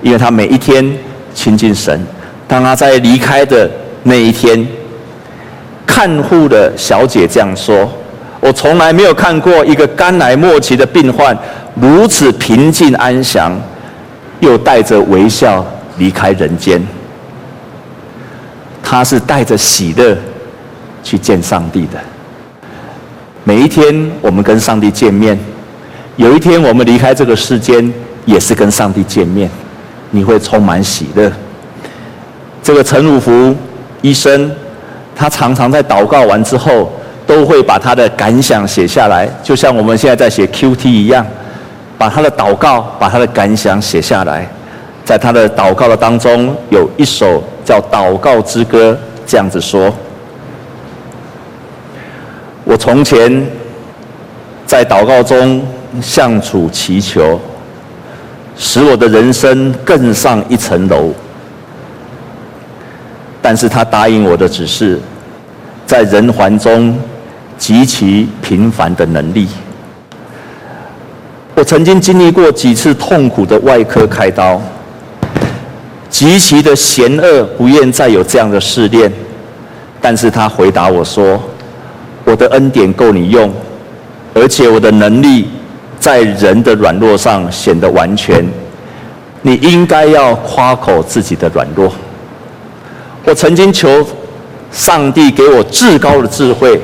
[0.00, 0.96] 因为他每一天
[1.34, 2.00] 亲近神。
[2.46, 3.68] 当他在离开的
[4.04, 4.64] 那一天，
[5.84, 7.90] 看护的小姐这样说
[8.38, 11.36] ：“我从来没有看过一个肝癌末期的病患
[11.74, 13.60] 如此平静安详，
[14.38, 16.80] 又带着微笑离开人间。
[18.80, 20.16] 他是带着喜乐
[21.02, 21.98] 去见上帝的。
[23.42, 25.36] 每一天我们跟上帝见面，
[26.14, 27.92] 有一天我们离开这个世间。”
[28.28, 29.48] 也是跟上帝见面，
[30.10, 31.32] 你会充满喜乐。
[32.62, 33.56] 这个陈汝福
[34.02, 34.50] 医生，
[35.16, 36.92] 他常常在祷告完之后，
[37.26, 41.26] 都会把他的感想写下来，就像我们现在在写 QT 一样，
[41.96, 44.46] 把他的祷告、把他的感想写下来。
[45.06, 48.92] 在他的祷告的当中，有一首叫《祷告之歌》，
[49.24, 49.90] 这样子说
[52.64, 53.46] ：“我从前
[54.66, 55.66] 在祷告中
[56.02, 57.40] 向主祈求。”
[58.58, 61.12] 使我的人生更上一层楼，
[63.40, 64.98] 但是他答应我的只是
[65.86, 66.98] 在人寰中
[67.56, 69.46] 极其平凡的能力。
[71.54, 74.60] 我曾经经历过几次痛苦的外科开刀，
[76.10, 79.10] 极其的嫌恶，不愿再有这样的试炼。
[80.00, 81.40] 但是他回答我说
[82.24, 83.52] ：“我的恩典够你用，
[84.34, 85.48] 而且我的能力。”
[86.08, 88.42] 在人的软弱上显得完全，
[89.42, 91.92] 你应该要夸口自己的软弱。
[93.26, 94.02] 我曾经求
[94.72, 96.80] 上帝给我至高的智慧，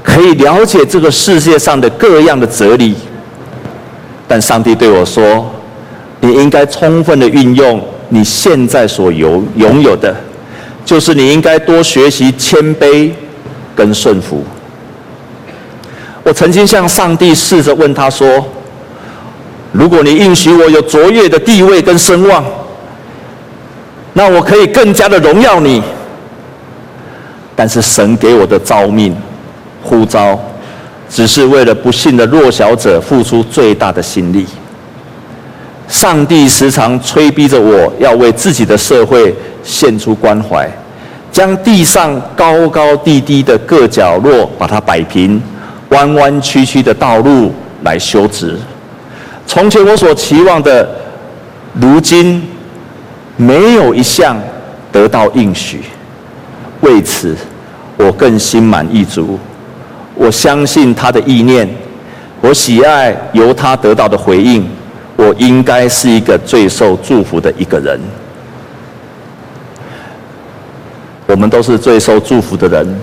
[0.00, 2.94] 可以了解这个世界上的各样的哲理，
[4.28, 5.44] 但上帝对我说
[6.22, 10.14] ：“你应该充分的运用你现在所有拥有的，
[10.84, 13.10] 就是你应该多学习谦卑
[13.74, 14.44] 跟顺服。”
[16.24, 18.44] 我曾经向上帝试着问他说
[19.72, 22.44] ：“如果你应许我有卓越的地位跟声望，
[24.12, 25.82] 那我可以更加的荣耀你。”
[27.56, 29.14] 但是神给我的召命
[29.82, 30.38] 呼召，
[31.08, 34.46] 只是为了不幸的弱小者付出最大的心力。
[35.88, 40.66] 上帝时常催逼着我要为自己的社会献出关怀，
[41.30, 45.42] 将地上高高低低的各角落把它摆平。
[45.92, 47.52] 弯弯曲曲的道路
[47.84, 48.58] 来修直。
[49.46, 50.88] 从前我所期望的，
[51.74, 52.42] 如今
[53.36, 54.36] 没有一项
[54.90, 55.82] 得到应许。
[56.80, 57.36] 为此，
[57.96, 59.38] 我更心满意足。
[60.14, 61.68] 我相信他的意念，
[62.40, 64.66] 我喜爱由他得到的回应。
[65.14, 68.00] 我应该是一个最受祝福的一个人。
[71.26, 72.98] 我们都是最受祝福的人，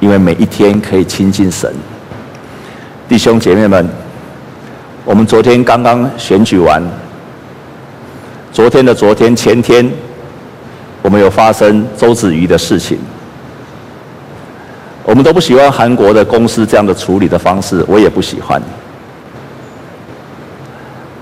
[0.00, 1.72] 因为每一天可以亲近神。
[3.08, 3.88] 弟兄姐妹们，
[5.04, 6.82] 我们昨天刚刚选举完，
[8.52, 9.88] 昨天的昨天前天，
[11.02, 12.98] 我们有发生周子瑜的事情。
[15.04, 18.60] 我们都不喜欢韩国的公司这样的处理的方式，我也不喜欢。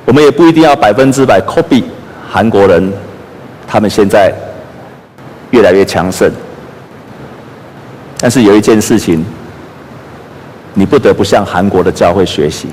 [0.06, 1.84] 我们也不一定要百分之百 copy
[2.30, 2.90] 韩国人，
[3.66, 4.32] 他们现在
[5.50, 6.32] 越来越强盛。
[8.18, 9.22] 但是有一件事情。
[10.76, 12.68] 你不得不向韩国的教会学习。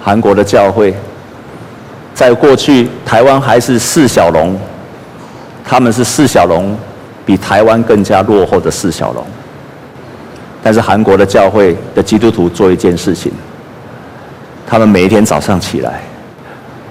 [0.00, 0.94] 韩国的教会，
[2.14, 4.56] 在过去台湾还是四小龙，
[5.64, 6.76] 他们是四小龙，
[7.26, 9.24] 比台湾更加落后的四小龙。
[10.62, 13.32] 但是韩国的教会的基督徒做一件事情，
[14.64, 16.02] 他们每一天早上起来，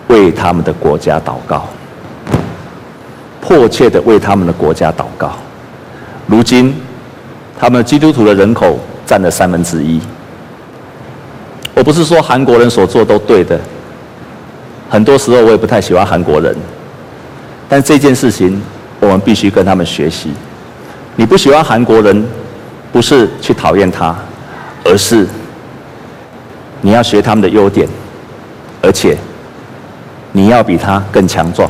[0.09, 1.65] 为他们的国家祷告，
[3.39, 5.31] 迫切的为他们的国家祷告。
[6.27, 6.75] 如今。
[7.59, 8.79] 他们基督徒的人口
[9.11, 9.99] 占了三分之一。
[11.75, 13.59] 我不是说韩国人所做都对的，
[14.89, 16.55] 很多时候我也不太喜欢韩国人，
[17.67, 18.61] 但这件事情
[19.01, 20.31] 我们必须跟他们学习。
[21.17, 22.25] 你不喜欢韩国人，
[22.93, 24.15] 不是去讨厌他，
[24.85, 25.27] 而是
[26.79, 27.85] 你要学他们的优点，
[28.81, 29.17] 而且
[30.31, 31.69] 你要比他更强壮。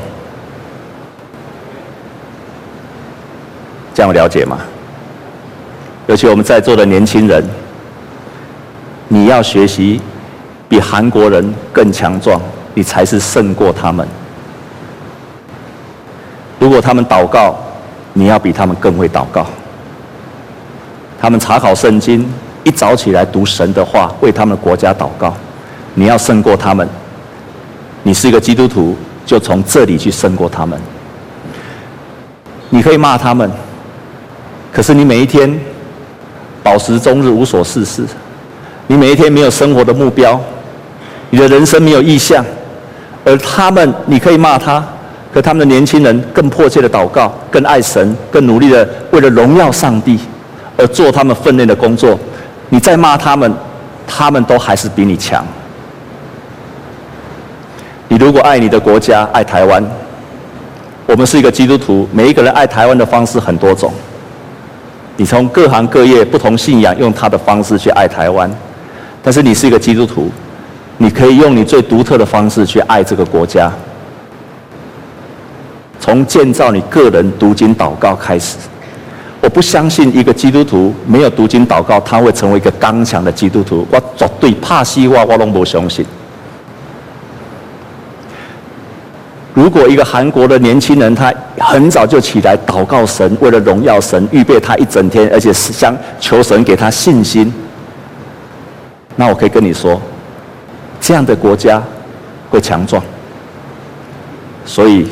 [3.95, 4.59] 这样了解吗？
[6.11, 7.41] 尤其我们在座的年轻人，
[9.07, 10.01] 你要学习
[10.67, 12.37] 比韩国人更强壮，
[12.73, 14.05] 你才是胜过他们。
[16.59, 17.55] 如果他们祷告，
[18.11, 19.45] 你要比他们更会祷告。
[21.17, 22.29] 他们查考圣经，
[22.65, 25.33] 一早起来读神的话，为他们国家祷告，
[25.93, 26.85] 你要胜过他们。
[28.03, 30.77] 你是一个基督徒，就从这里去胜过他们。
[32.69, 33.49] 你可以骂他们，
[34.73, 35.57] 可是你每一天
[36.63, 38.03] 饱食终日，无所事事，
[38.87, 40.39] 你每一天没有生活的目标，
[41.29, 42.43] 你的人生没有意向，
[43.25, 44.83] 而他们，你可以骂他，
[45.33, 50.19] 可他们的年轻人更迫切的祷告，更爱神，更努力的为了荣耀上帝
[50.77, 52.19] 而做他们分内的工作。
[52.69, 53.53] 你再骂他们，
[54.05, 55.45] 他们都还是比你强。
[58.07, 59.83] 你如果爱你的国家，爱台湾。
[61.07, 63.91] 我们是一个基督徒，每一个人爱台湾的方式很多种。
[65.21, 68.49] 你从各行各业、不同信仰，用他的方式去爱台湾。
[69.21, 70.31] 但是你是一个基督徒，
[70.97, 73.71] 你可以用你最独特的方式去爱这个国家。
[75.99, 78.57] 从建造你个人读经祷告开始，
[79.41, 83.85] 我不相信一个基督徒没有读经祷告，他会成为一个刚强的基督徒。
[83.91, 86.03] 我绝对怕西话，我都不相信。
[89.53, 97.53] 如果一个韩国的年轻人，他很早就起来祷告神，为了荣耀神，预备他一整天，而且是想求神给他信心，
[99.17, 99.99] 那我可以跟你说，
[101.01, 101.83] 这样的国家
[102.49, 103.03] 会强壮。
[104.65, 105.07] 所以，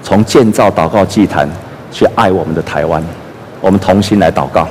[0.00, 1.48] 从建造祷告祭坛
[1.90, 3.02] 去爱我们的台湾，
[3.60, 4.68] 我们同心来祷告。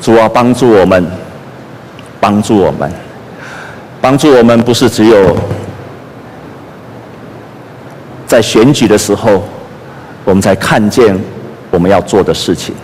[0.00, 1.04] 主啊，帮助我们，
[2.20, 2.88] 帮助我们，
[4.00, 5.36] 帮助我们，不是只有。
[8.32, 9.42] 在选举的时候，
[10.24, 11.14] 我们才看见
[11.70, 12.74] 我们要做的事情。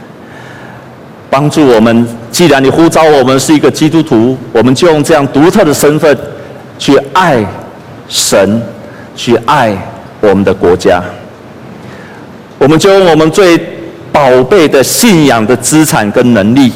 [1.31, 6.15] 帮助我们，既然你呼召我们是一个基督徒，我们就用这样独特的身份
[6.79, 7.43] 去爱
[8.09, 8.61] 神，
[9.17, 9.75] 去爱
[10.21, 11.03] 我们的国家。
[12.59, 13.57] 我们就用我们最
[14.13, 16.71] 宝贝的信仰的资产跟能力，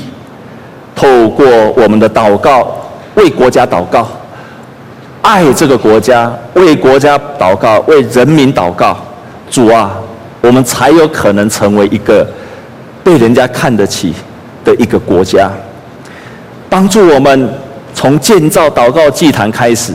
[0.97, 1.47] 透过
[1.77, 2.75] 我们的祷告，
[3.17, 4.09] 为国家祷告。
[5.23, 8.97] 爱这个国家，为国家祷告，为人民祷告。
[9.49, 9.97] 主啊，
[10.41, 12.27] 我们才有可能成为一个
[13.05, 14.13] 被人家看得起
[14.65, 15.51] 的一个国家。
[16.69, 17.49] 帮助我们
[17.95, 19.93] 从建造祷告祭坛开始，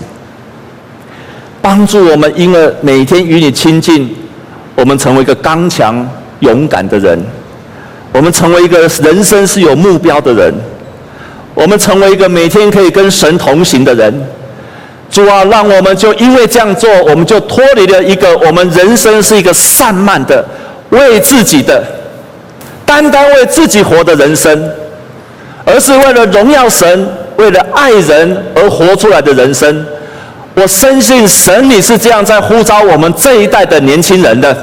[1.61, 4.15] 帮助我们因为每天与你亲近，
[4.75, 6.07] 我们成为一个刚强
[6.39, 7.19] 勇敢的人。
[8.13, 10.53] 我们成为一个人生是有目标的人。
[11.53, 14.13] 我们成为一个每天可以跟神同行的人。
[15.18, 20.45] 主啊，让我们就因为这样做，我们就脱离了一个我们人生是一个散漫的、
[20.91, 21.84] 为自己的、
[22.86, 24.72] 单单为自己活的人生，
[25.65, 29.84] 而是为了荣耀神、为了爱人而活出来的人生。
[30.53, 34.55] 我深信神，你是这样在呼召我们这一代的年轻人的，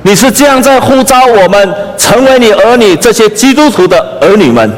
[0.00, 4.72] 你是这样在呼召我们成为你儿女这些基督徒的儿女们。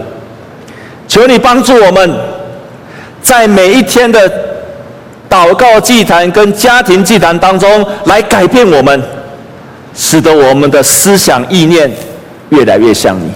[1.07, 2.11] 求你帮助我们，
[3.23, 4.50] 在每一天的。
[5.31, 9.01] 祷告祭坛跟家庭祭坛当中来改变我们，
[9.95, 11.89] 使得我们的思想意念
[12.49, 13.31] 越来越像你，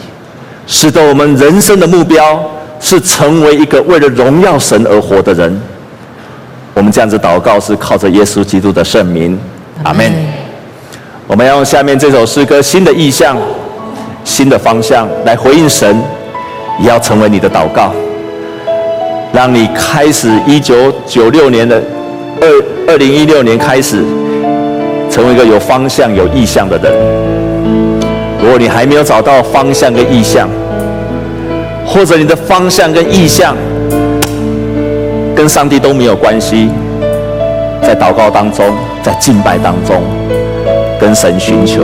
[0.67, 2.43] 使得我们人生的目标
[2.81, 5.63] 是成为一个为了荣耀神而活的人。
[6.75, 9.39] 我们这样子祷告是靠着耶稣基督的圣名，
[9.85, 10.13] 阿门。
[11.29, 13.39] 我们要用下面这首诗歌新的意象、
[14.25, 15.97] 新的方向来回应神，
[16.81, 17.95] 也要成为你的祷告。
[19.35, 21.83] 让你开始一九九六年的
[22.41, 23.97] 二二零一六年开始，
[25.11, 26.93] 成为一个有方向、有意向的人。
[28.41, 30.49] 如果你还没有找到方向跟意向，
[31.85, 33.57] 或者你的方向跟意向
[35.35, 36.69] 跟上帝都没有关系，
[37.83, 38.65] 在祷告当中，
[39.03, 40.01] 在敬拜当中，
[41.01, 41.83] 跟神寻求，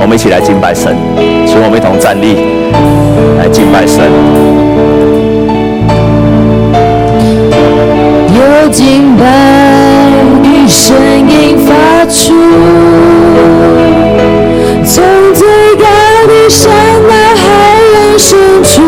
[0.00, 0.92] 我们一起来敬拜神，
[1.46, 2.34] 请我们一同站立
[3.38, 4.55] 来敬拜神。
[8.68, 9.24] 敬拜
[10.42, 10.96] 的声
[11.28, 12.34] 音发出，
[14.84, 14.94] 从
[15.34, 15.46] 最
[15.76, 15.84] 高
[16.26, 16.68] 的山
[17.08, 17.44] 到海
[17.94, 18.82] 洋深处，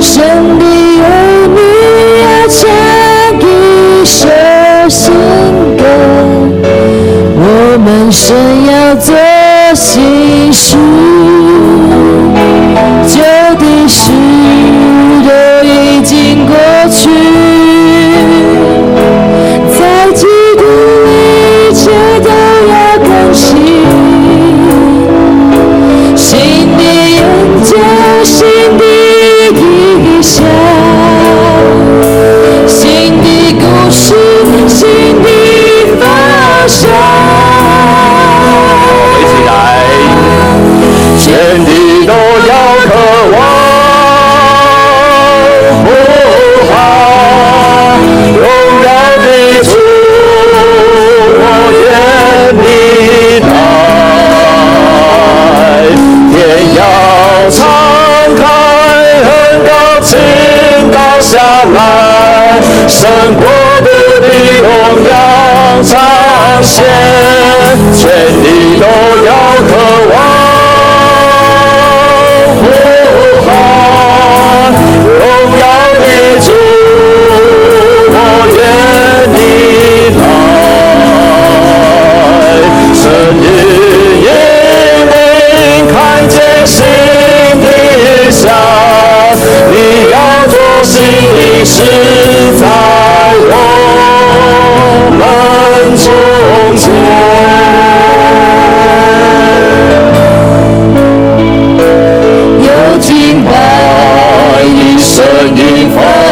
[0.00, 0.14] 神
[0.58, 0.64] 的
[1.02, 1.04] 儿
[1.48, 1.58] 女
[2.22, 2.56] 要唱
[3.40, 3.42] 一
[4.04, 4.18] 首
[4.88, 5.12] 新
[5.76, 5.82] 歌，
[7.38, 7.44] 我
[7.84, 8.24] 们神
[8.66, 9.14] 要做
[9.74, 10.76] 新事，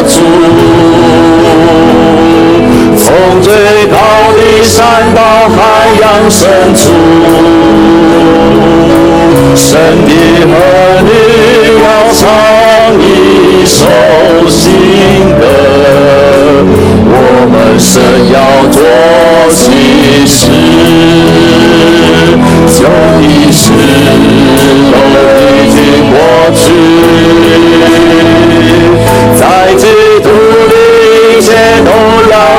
[0.09, 0.14] 主，
[2.97, 3.07] 从
[3.43, 3.53] 最
[3.87, 3.97] 高
[4.37, 4.75] 的山
[5.14, 5.57] 到海
[6.01, 6.43] 洋深
[6.75, 6.83] 处，
[9.57, 9.66] 神
[10.07, 10.11] 的
[10.47, 10.53] 儿
[11.05, 11.09] 女
[11.83, 12.20] 要唱
[13.01, 13.03] 一
[13.66, 13.79] 首
[14.49, 14.62] 新
[15.39, 15.43] 歌。
[17.07, 17.12] 我
[17.51, 17.93] 们神
[18.33, 18.37] 要
[18.70, 18.77] 做
[19.51, 19.62] 喜
[20.27, 20.39] 事，
[22.70, 22.79] 旧
[23.20, 23.62] 的事
[24.91, 24.95] 都
[25.55, 25.77] 已经
[26.11, 26.14] 过
[26.55, 26.62] 去。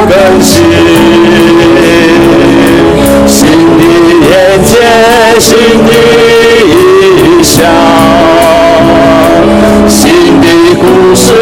[0.07, 0.63] 更新，
[3.27, 3.39] 新
[3.77, 3.81] 的
[4.29, 4.73] 眼界，
[5.39, 5.49] 新
[5.83, 5.89] 的
[6.67, 7.65] 意想，
[9.87, 10.47] 新的
[10.79, 10.83] 故
[11.15, 11.33] 事，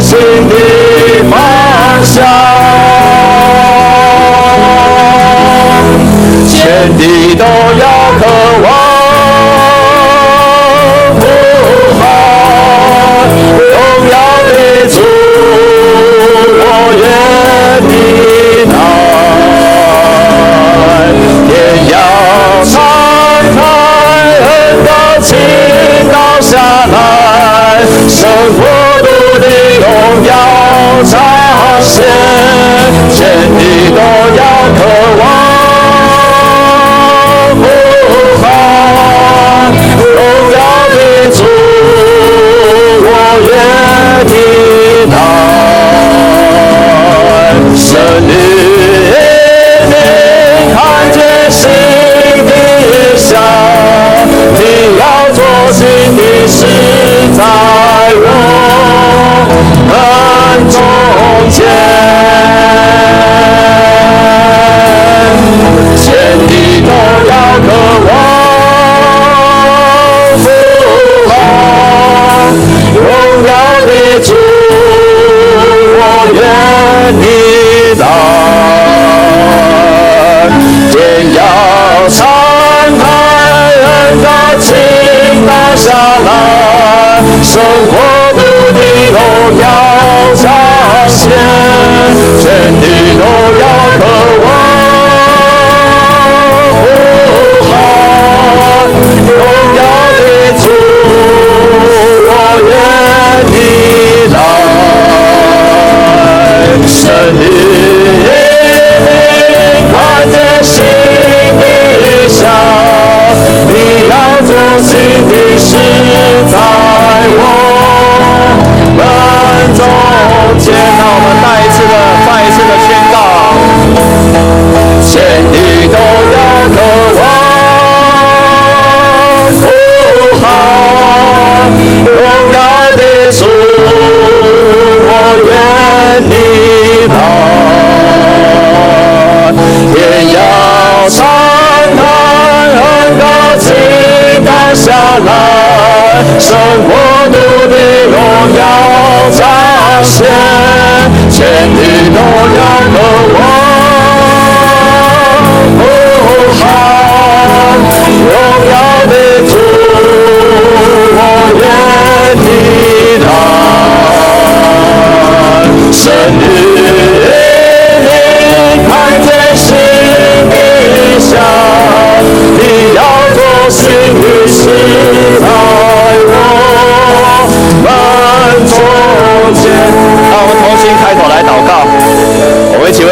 [0.00, 0.54] 新的
[1.30, 1.38] 方
[2.02, 2.24] 向。
[6.48, 7.99] 天地都要。
[28.52, 28.62] 我
[29.02, 29.44] 努的
[29.80, 29.84] 都
[30.28, 30.30] 要
[31.04, 31.12] 彰
[31.80, 31.94] 显，
[33.10, 33.18] 全
[33.58, 33.98] 力都
[34.36, 34.40] 要
[34.76, 34.78] 渴
[35.20, 35.22] 望，
[37.56, 37.62] 不
[38.42, 38.44] 怕
[39.98, 40.08] 荣
[40.52, 40.58] 耀。
[43.02, 43.06] 我
[43.46, 43.50] 愿
[44.26, 44.30] 听
[45.10, 45.14] 他
[47.76, 47.88] 声
[48.28, 48.32] 音，
[49.86, 49.92] 你
[50.74, 50.76] 看
[51.12, 51.16] 见
[51.50, 51.58] 心
[52.46, 52.50] 底
[53.16, 53.28] 下，
[54.54, 54.58] 你
[54.98, 55.38] 要做
[55.72, 55.78] 新
[56.16, 56.58] 的时
[57.38, 57.40] 代。
[87.60, 88.09] so.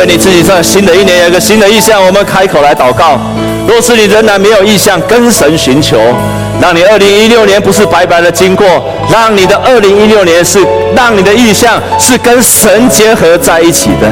[0.08, 3.20] 你自己在新的一年有一个新的意向，我们开口来祷告。
[3.68, 5.98] 若是你仍然没有意向，跟神寻求，
[6.62, 8.66] 让你二零一六年不是白白的经过，
[9.12, 14.08] 让你的二零一六年是让你的意向是跟神结合在一起的，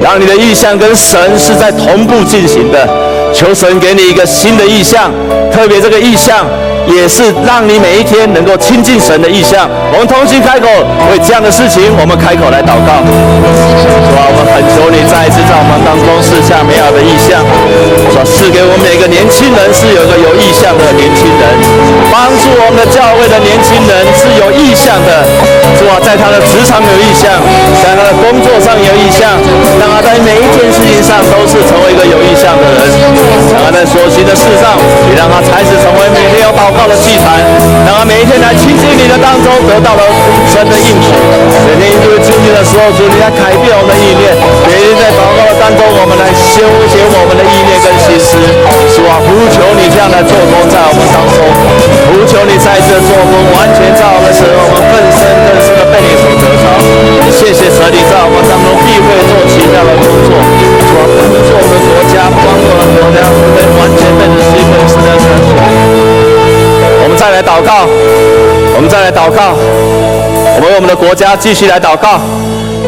[0.00, 2.88] 让你的意向跟神是在同步进行的。
[3.34, 5.10] 求神给你一个新的意向，
[5.52, 6.46] 特别这个意向。
[6.86, 9.68] 也是让你每一天能够亲近神的意向。
[9.92, 10.66] 我们同心开口
[11.10, 13.02] 为这样的事情，我们开口来祷告。
[13.02, 17.40] 主啊，我们恳求你再一次在我们当中赐下美好的意向，
[18.10, 21.44] 说赐给我们每个年轻人是有一个有意向的年轻人，
[22.10, 25.24] 帮助我们的教会的年轻人是有意向的。
[25.76, 27.30] 主啊，在他的职场有意向，
[27.82, 29.36] 在他的工作上有意向，
[29.78, 32.80] 让他在每一件事情上都是成为一个有意向的人。
[33.52, 34.76] 让他在所行的事上，
[35.10, 37.38] 也让他才是成为每天有祷告的祭坛，
[37.86, 40.02] 然后每一天来亲近你的当中得到了
[40.48, 41.08] 神的应许。
[41.68, 44.32] 每天因为亲近的时候，主你来改变我们的意念。
[44.66, 48.40] 每天在祷告的当中，我们来修剪我们的意念跟心思。
[48.96, 51.38] 主啊，呼求你这样来做工在我们当中，
[52.08, 56.64] 呼求你在这做工，完全在我们使我们更深更深的被你所得着。
[57.32, 60.36] 谢谢神，你在我们当中必会做奇妙的工作。
[60.82, 63.20] 主啊，帮助我们的国家，帮助我们的国家，
[67.42, 67.86] 祷告，
[68.74, 69.54] 我们再来祷告，
[70.56, 72.20] 我们为我们的国家继续来祷告。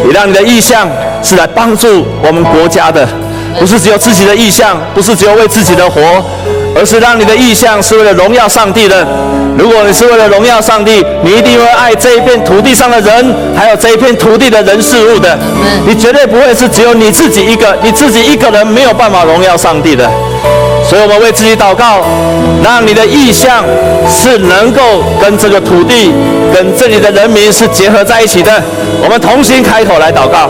[0.07, 0.89] 你让你的意向
[1.23, 3.07] 是来帮助我们国家的，
[3.59, 6.01] 不是只有自己的意向，不是只有为自己的活，
[6.77, 9.07] 而是让你的意向是为了荣耀上帝的。
[9.57, 15.39] 如果你是为了荣耀上帝，你一定会爱这一片土地上的人，还有这一片土地的人事物的。
[15.87, 20.11] 你绝对不会是只有你自己一个，你自己一个人没有办法荣耀上帝的。
[20.95, 22.01] 为我们为自己祷告，
[22.63, 23.65] 让你的意向
[24.09, 26.13] 是能够跟这个土地、
[26.55, 28.63] 跟这里的人民是结合在一起的。
[29.03, 30.49] 我们同心开口来祷告，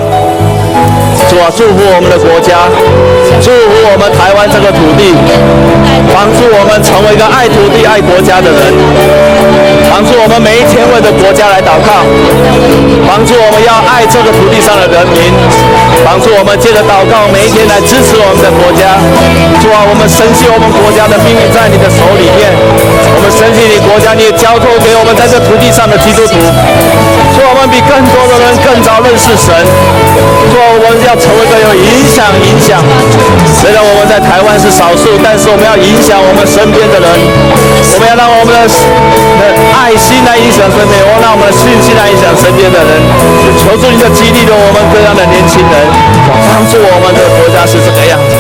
[1.31, 2.69] 主啊，祝福我们的国家，
[3.43, 5.13] 祝福我们台湾这个土地，
[6.15, 8.73] 帮助我们成为一个爱土地、爱国家的人，
[9.91, 12.07] 帮助我们每一天为着国家来祷告，
[13.07, 15.33] 帮助我们要爱这个土地上的人民，
[16.05, 18.97] 帮助我们借着祷告每一天来支持我们的国家。
[19.61, 22.49] 主啊，我们深信我们国家的命运在你的手里面，
[23.17, 26.37] 我们深信你国家，你也交托给我们在这土地上的基督徒，
[27.35, 29.51] 说我们比更多的人更早认识神，
[30.55, 32.79] 说我们要成为一个有影响影响。
[33.51, 39.43] 虽然我们在台湾是少数，但是我们要影响我们身边的人，我们要让我们的的
[39.75, 43.03] 爱心来影响身边，我让我们的信心来影响身边的人。
[43.59, 45.75] 求助你的激励着我们各样的年轻人，
[46.55, 48.39] 帮助我们的国家是这个样子。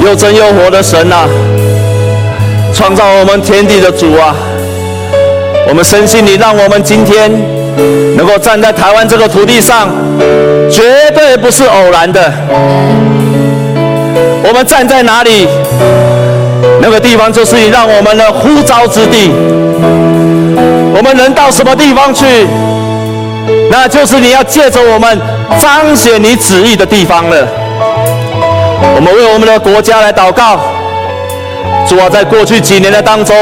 [0.00, 1.28] 又真又活的神啊，
[2.72, 4.32] 创造我们天地的主啊，
[5.68, 7.30] 我们深信你让我们今天
[8.16, 9.88] 能够站在台湾这个土地上，
[10.70, 12.32] 绝对不是偶然的。
[14.44, 15.48] 我们站在哪里，
[16.80, 19.30] 那个地方就是你让我们的呼召之地。
[20.94, 22.24] 我们能到什么地方去，
[23.70, 25.20] 那就是你要借着我们
[25.60, 27.46] 彰显你旨意的地方了。
[28.94, 30.58] 我们为我们的国家来祷告，
[31.86, 33.34] 主啊，在过去几年的当中，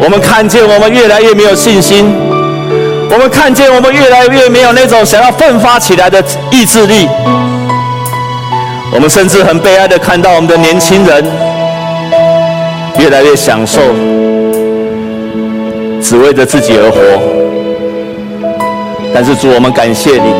[0.00, 2.14] 我们看见我们越来越没有信心，
[3.10, 7.08] 我们看见我们越来越没有那种想要奋发起来的意志力，
[8.92, 11.24] 我们甚至很悲哀的看到我们的年轻人
[12.98, 13.80] 越来越享受，
[16.00, 17.00] 只为着自己而活。
[19.12, 20.32] 但是主，我们感谢你。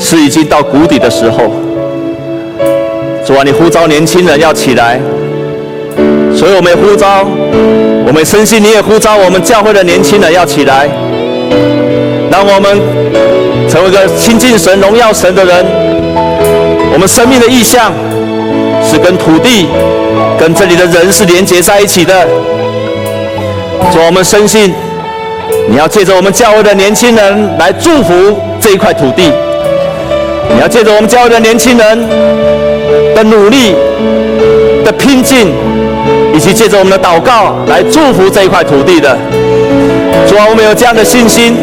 [0.00, 1.50] 是已经到谷底的时候，
[3.26, 5.00] 主啊，你呼召年轻人要起来，
[6.38, 7.26] 所以我们也呼召，
[8.06, 10.88] 我们深信你也呼召我们教会的年轻人要起来，
[12.30, 12.80] 让我们
[13.68, 15.66] 成为一个亲近神、荣耀神的人。
[16.92, 17.92] 我们生命的意向
[18.88, 19.66] 是跟土地、
[20.38, 22.24] 跟这里的人是连接在一起的。
[23.90, 24.72] 所以，我们深信
[25.68, 29.32] 你要借着我们教会的年轻人来祝福这一块土地。
[30.54, 32.08] 你要借着我们教会的年轻人
[33.16, 33.74] 的努力
[34.84, 35.52] 的拼劲，
[36.38, 39.18] 以及借着我们的祷告来祝福这一块土地的。
[40.28, 41.56] 主啊，我们有这样的信心，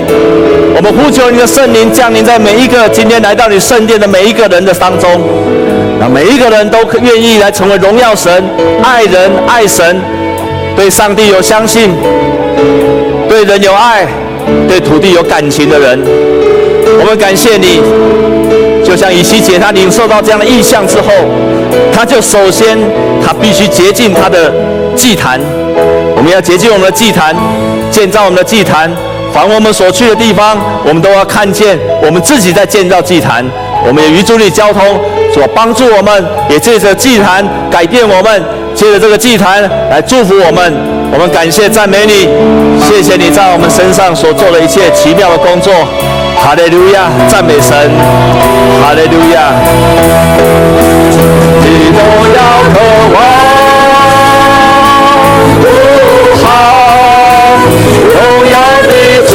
[0.75, 5.09] 我们呼求你的圣灵降临在每一个今天来到你圣殿的每一个人的当中，
[5.97, 8.43] 让每一个人都愿意来成为荣耀神、
[8.83, 9.95] 爱人、爱神，
[10.75, 11.89] 对上帝有相信，
[13.29, 14.05] 对人有爱，
[14.67, 15.97] 对土地有感情的人。
[16.99, 17.79] 我们感谢你。
[18.83, 21.11] 就像以西结他领受到这样的异象之后，
[21.91, 22.77] 他就首先
[23.25, 24.53] 他必须洁净他的
[24.95, 25.39] 祭坛。
[26.15, 27.35] 我们要洁净我们的祭坛，
[27.91, 28.89] 建造我们的祭坛。
[29.33, 33.45] 凡我们所去的地方，我们都要看见我们自己在建造祭坛。
[33.85, 34.81] 我们也与主你交通，
[35.33, 38.43] 所帮助我们，也借着祭坛改变我们，
[38.73, 40.73] 借着这个祭坛来祝福我们。
[41.11, 42.27] 我们感谢赞美你，
[42.81, 45.71] 谢谢你在我们身上所做的一切奇妙的工作。
[46.37, 47.75] 哈利路亚，赞美神，
[48.81, 49.51] 哈利路亚。
[51.61, 51.99] 你都
[52.35, 52.39] 要
[52.73, 52.79] 渴
[53.13, 53.17] 望，
[58.13, 58.17] 荣
[58.49, 58.89] 耀的
[59.27, 59.31] 主，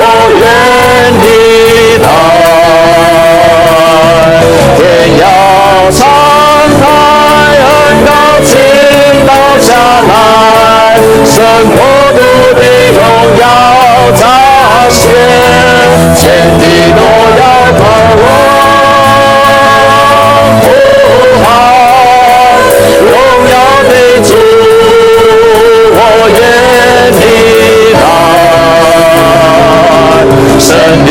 [0.00, 0.02] 我
[0.40, 0.42] 愿
[1.20, 1.24] 你
[2.02, 2.06] 来，
[4.76, 4.78] 天
[5.18, 5.22] 要
[5.90, 5.98] 敞
[6.80, 6.82] 开，
[7.66, 7.68] 恩
[8.06, 8.08] 膏
[8.44, 8.48] 倾
[9.26, 9.68] 倒下
[10.08, 10.10] 来，
[11.24, 11.34] 神
[11.70, 11.78] 国
[12.12, 12.18] 度
[12.54, 12.60] 的
[12.92, 12.98] 荣
[13.38, 13.42] 耀
[14.16, 14.20] 彰
[14.90, 15.00] 显，
[16.16, 16.18] 天
[16.58, 16.62] 地
[16.96, 16.98] 都
[30.70, 31.09] 神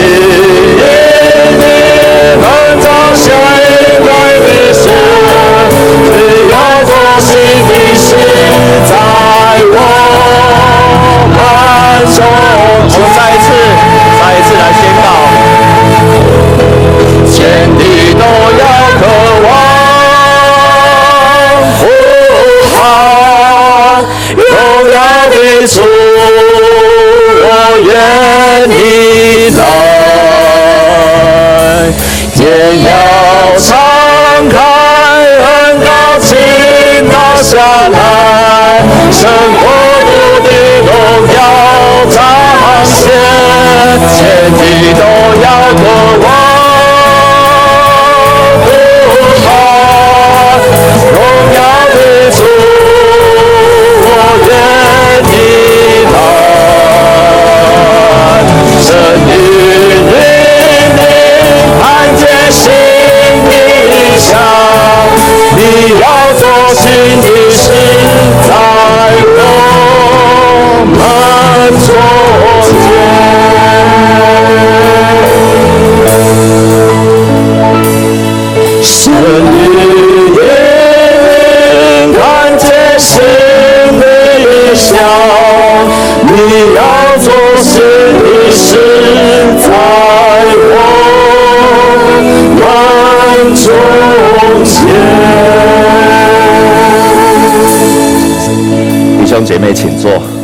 [99.49, 100.38] 姐妹，请坐。